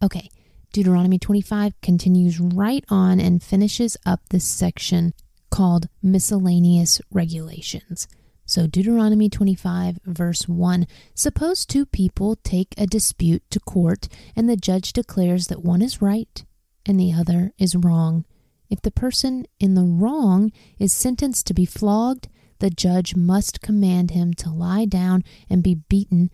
[0.00, 0.30] Okay,
[0.74, 5.14] Deuteronomy 25 continues right on and finishes up this section
[5.48, 8.08] called Miscellaneous Regulations.
[8.44, 14.56] So, Deuteronomy 25, verse 1 Suppose two people take a dispute to court, and the
[14.56, 16.44] judge declares that one is right
[16.84, 18.24] and the other is wrong.
[18.68, 22.26] If the person in the wrong is sentenced to be flogged,
[22.58, 26.32] the judge must command him to lie down and be beaten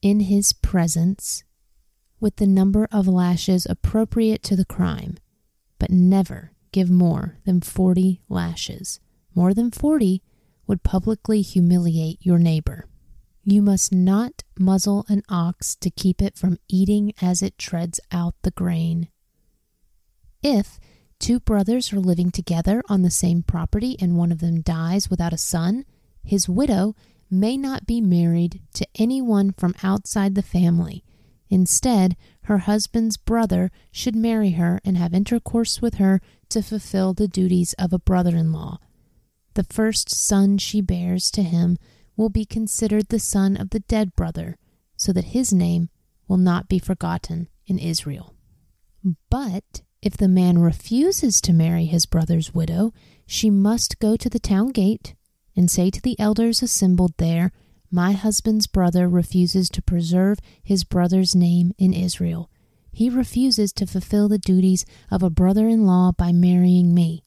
[0.00, 1.44] in his presence
[2.24, 5.18] with the number of lashes appropriate to the crime,
[5.78, 8.98] but never give more than 40 lashes.
[9.34, 10.22] More than 40
[10.66, 12.86] would publicly humiliate your neighbor.
[13.44, 18.34] You must not muzzle an ox to keep it from eating as it treads out
[18.40, 19.08] the grain.
[20.42, 20.80] If
[21.18, 25.34] two brothers are living together on the same property and one of them dies without
[25.34, 25.84] a son,
[26.22, 26.96] his widow
[27.30, 31.04] may not be married to anyone from outside the family.
[31.50, 37.28] Instead, her husband's brother should marry her and have intercourse with her to fulfill the
[37.28, 38.78] duties of a brother in law.
[39.54, 41.76] The first son she bears to him
[42.16, 44.56] will be considered the son of the dead brother,
[44.96, 45.88] so that his name
[46.28, 48.34] will not be forgotten in Israel.
[49.30, 52.92] But if the man refuses to marry his brother's widow,
[53.26, 55.14] she must go to the town gate
[55.56, 57.52] and say to the elders assembled there,
[57.90, 62.50] My husband's brother refuses to preserve his brother's name in Israel.
[62.92, 67.24] He refuses to fulfill the duties of a brother in law by marrying me.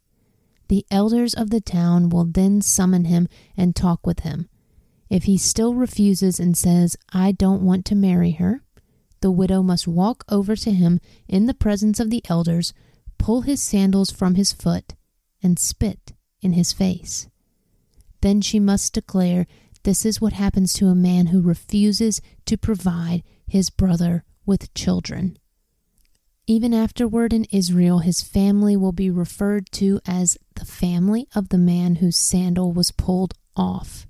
[0.70, 4.50] The elders of the town will then summon him and talk with him.
[5.10, 8.64] If he still refuses and says, I don't want to marry her,
[9.22, 12.74] the widow must walk over to him in the presence of the elders,
[13.18, 14.96] pull his sandals from his foot,
[15.42, 17.28] and spit in his face.
[18.22, 19.48] Then she must declare,
[19.88, 25.40] This is what happens to a man who refuses to provide his brother with children.
[26.46, 31.58] Even afterward in Israel, his family will be referred to as the family of the
[31.58, 34.06] man whose sandal was pulled off.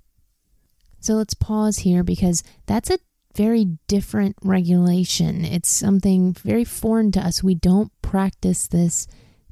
[1.00, 2.98] So let's pause here because that's a
[3.36, 5.46] very different regulation.
[5.46, 7.44] It's something very foreign to us.
[7.44, 9.06] We don't practice this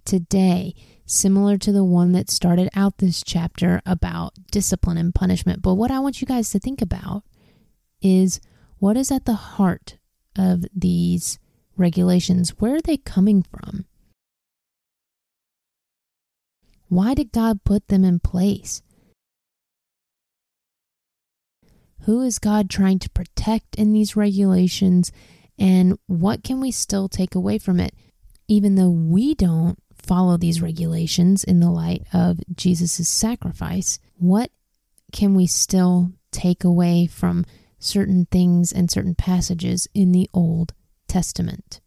[0.05, 0.73] today,
[1.05, 5.61] similar to the one that started out this chapter about discipline and punishment.
[5.61, 7.23] But what I want you guys to think about
[8.01, 8.39] is
[8.79, 9.97] what is at the heart
[10.37, 11.39] of these
[11.77, 12.51] regulations?
[12.59, 13.85] Where are they coming from?
[16.87, 18.81] Why did God put them in place?
[22.01, 25.11] Who is God trying to protect in these regulations?
[25.57, 27.95] And what can we still take away from it?
[28.47, 34.51] Even though we don't follow these regulations in the light of Jesus' sacrifice, what
[35.11, 37.45] can we still take away from
[37.79, 40.73] certain things and certain passages in the Old
[41.07, 41.81] Testament?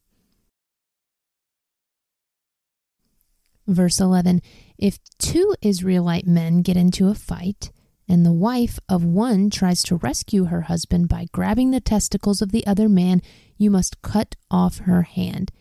[3.67, 4.41] Verse 11
[4.79, 7.71] If two Israelite men get into a fight,
[8.09, 12.53] and the wife of one tries to rescue her husband by grabbing the testicles of
[12.53, 13.21] the other man,
[13.59, 15.53] you must cut off her hand.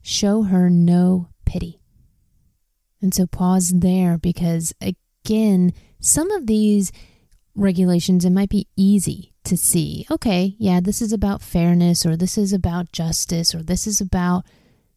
[0.00, 1.80] Show her no pity.
[3.04, 6.90] And so pause there because, again, some of these
[7.54, 10.06] regulations, it might be easy to see.
[10.10, 14.46] Okay, yeah, this is about fairness, or this is about justice, or this is about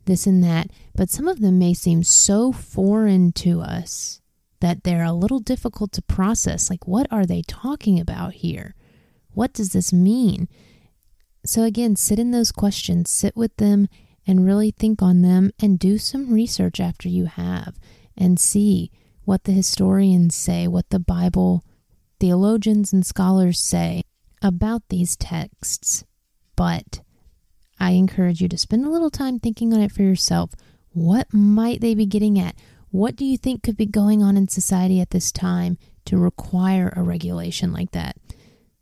[0.05, 0.69] this and that.
[0.95, 4.21] But some of them may seem so foreign to us
[4.61, 6.69] that they're a little difficult to process.
[6.69, 8.73] Like, what are they talking about here?
[9.31, 10.47] What does this mean?
[11.43, 13.89] So, again, sit in those questions, sit with them,
[14.27, 17.79] and really think on them, and do some research after you have
[18.17, 18.91] and see
[19.23, 21.63] what the historians say, what the Bible
[22.19, 24.03] theologians and scholars say
[24.41, 26.03] about these texts.
[26.55, 27.01] But
[27.79, 30.51] I encourage you to spend a little time thinking on it for yourself.
[30.91, 32.55] What might they be getting at?
[32.89, 36.91] What do you think could be going on in society at this time to require
[36.95, 38.17] a regulation like that?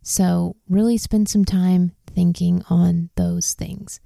[0.02, 4.00] So, really spend some time thinking on those things.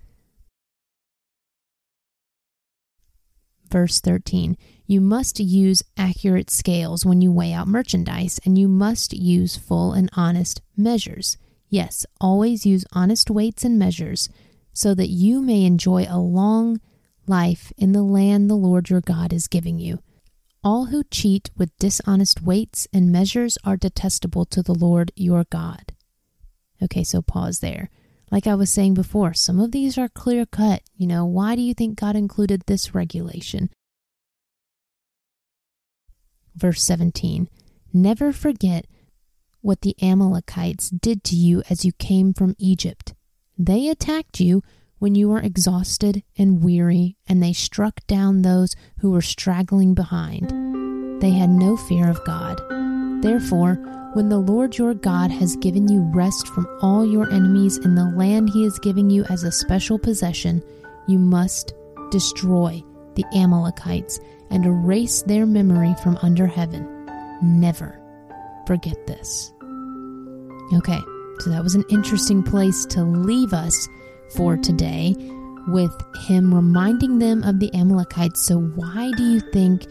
[3.69, 9.13] Verse 13 You must use accurate scales when you weigh out merchandise, and you must
[9.13, 11.37] use full and honest measures.
[11.69, 14.29] Yes, always use honest weights and measures,
[14.73, 16.79] so that you may enjoy a long
[17.27, 19.99] life in the land the Lord your God is giving you.
[20.63, 25.93] All who cheat with dishonest weights and measures are detestable to the Lord your God.
[26.81, 27.89] Okay, so pause there.
[28.31, 30.83] Like I was saying before, some of these are clear cut.
[30.95, 33.69] You know, why do you think God included this regulation?
[36.55, 37.49] Verse 17
[37.91, 38.85] Never forget
[39.61, 43.13] what the Amalekites did to you as you came from Egypt.
[43.57, 44.61] They attacked you
[44.99, 51.21] when you were exhausted and weary, and they struck down those who were straggling behind.
[51.21, 52.61] They had no fear of God.
[53.21, 53.77] Therefore,
[54.13, 58.11] when the Lord your God has given you rest from all your enemies in the
[58.15, 60.63] land he is giving you as a special possession,
[61.07, 61.73] you must
[62.11, 62.83] destroy
[63.15, 64.19] the Amalekites
[64.49, 66.87] and erase their memory from under heaven.
[67.41, 67.99] Never
[68.65, 69.53] forget this.
[70.73, 70.99] Okay,
[71.39, 73.87] so that was an interesting place to leave us
[74.35, 75.15] for today.
[75.67, 78.41] with him reminding them of the Amalekites.
[78.41, 79.85] So, why do you think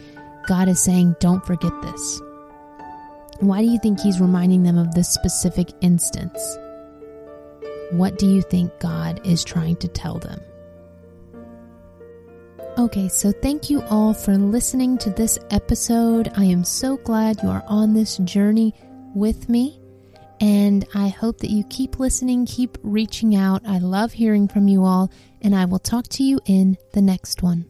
[0.48, 2.20] God is saying, don't forget this?
[3.40, 6.58] Why do you think he's reminding them of this specific instance?
[7.92, 10.40] What do you think God is trying to tell them?
[12.76, 16.30] Okay, so thank you all for listening to this episode.
[16.36, 18.74] I am so glad you are on this journey
[19.14, 19.80] with me.
[20.40, 23.62] And I hope that you keep listening, keep reaching out.
[23.66, 25.10] I love hearing from you all,
[25.42, 27.66] and I will talk to you in the next one.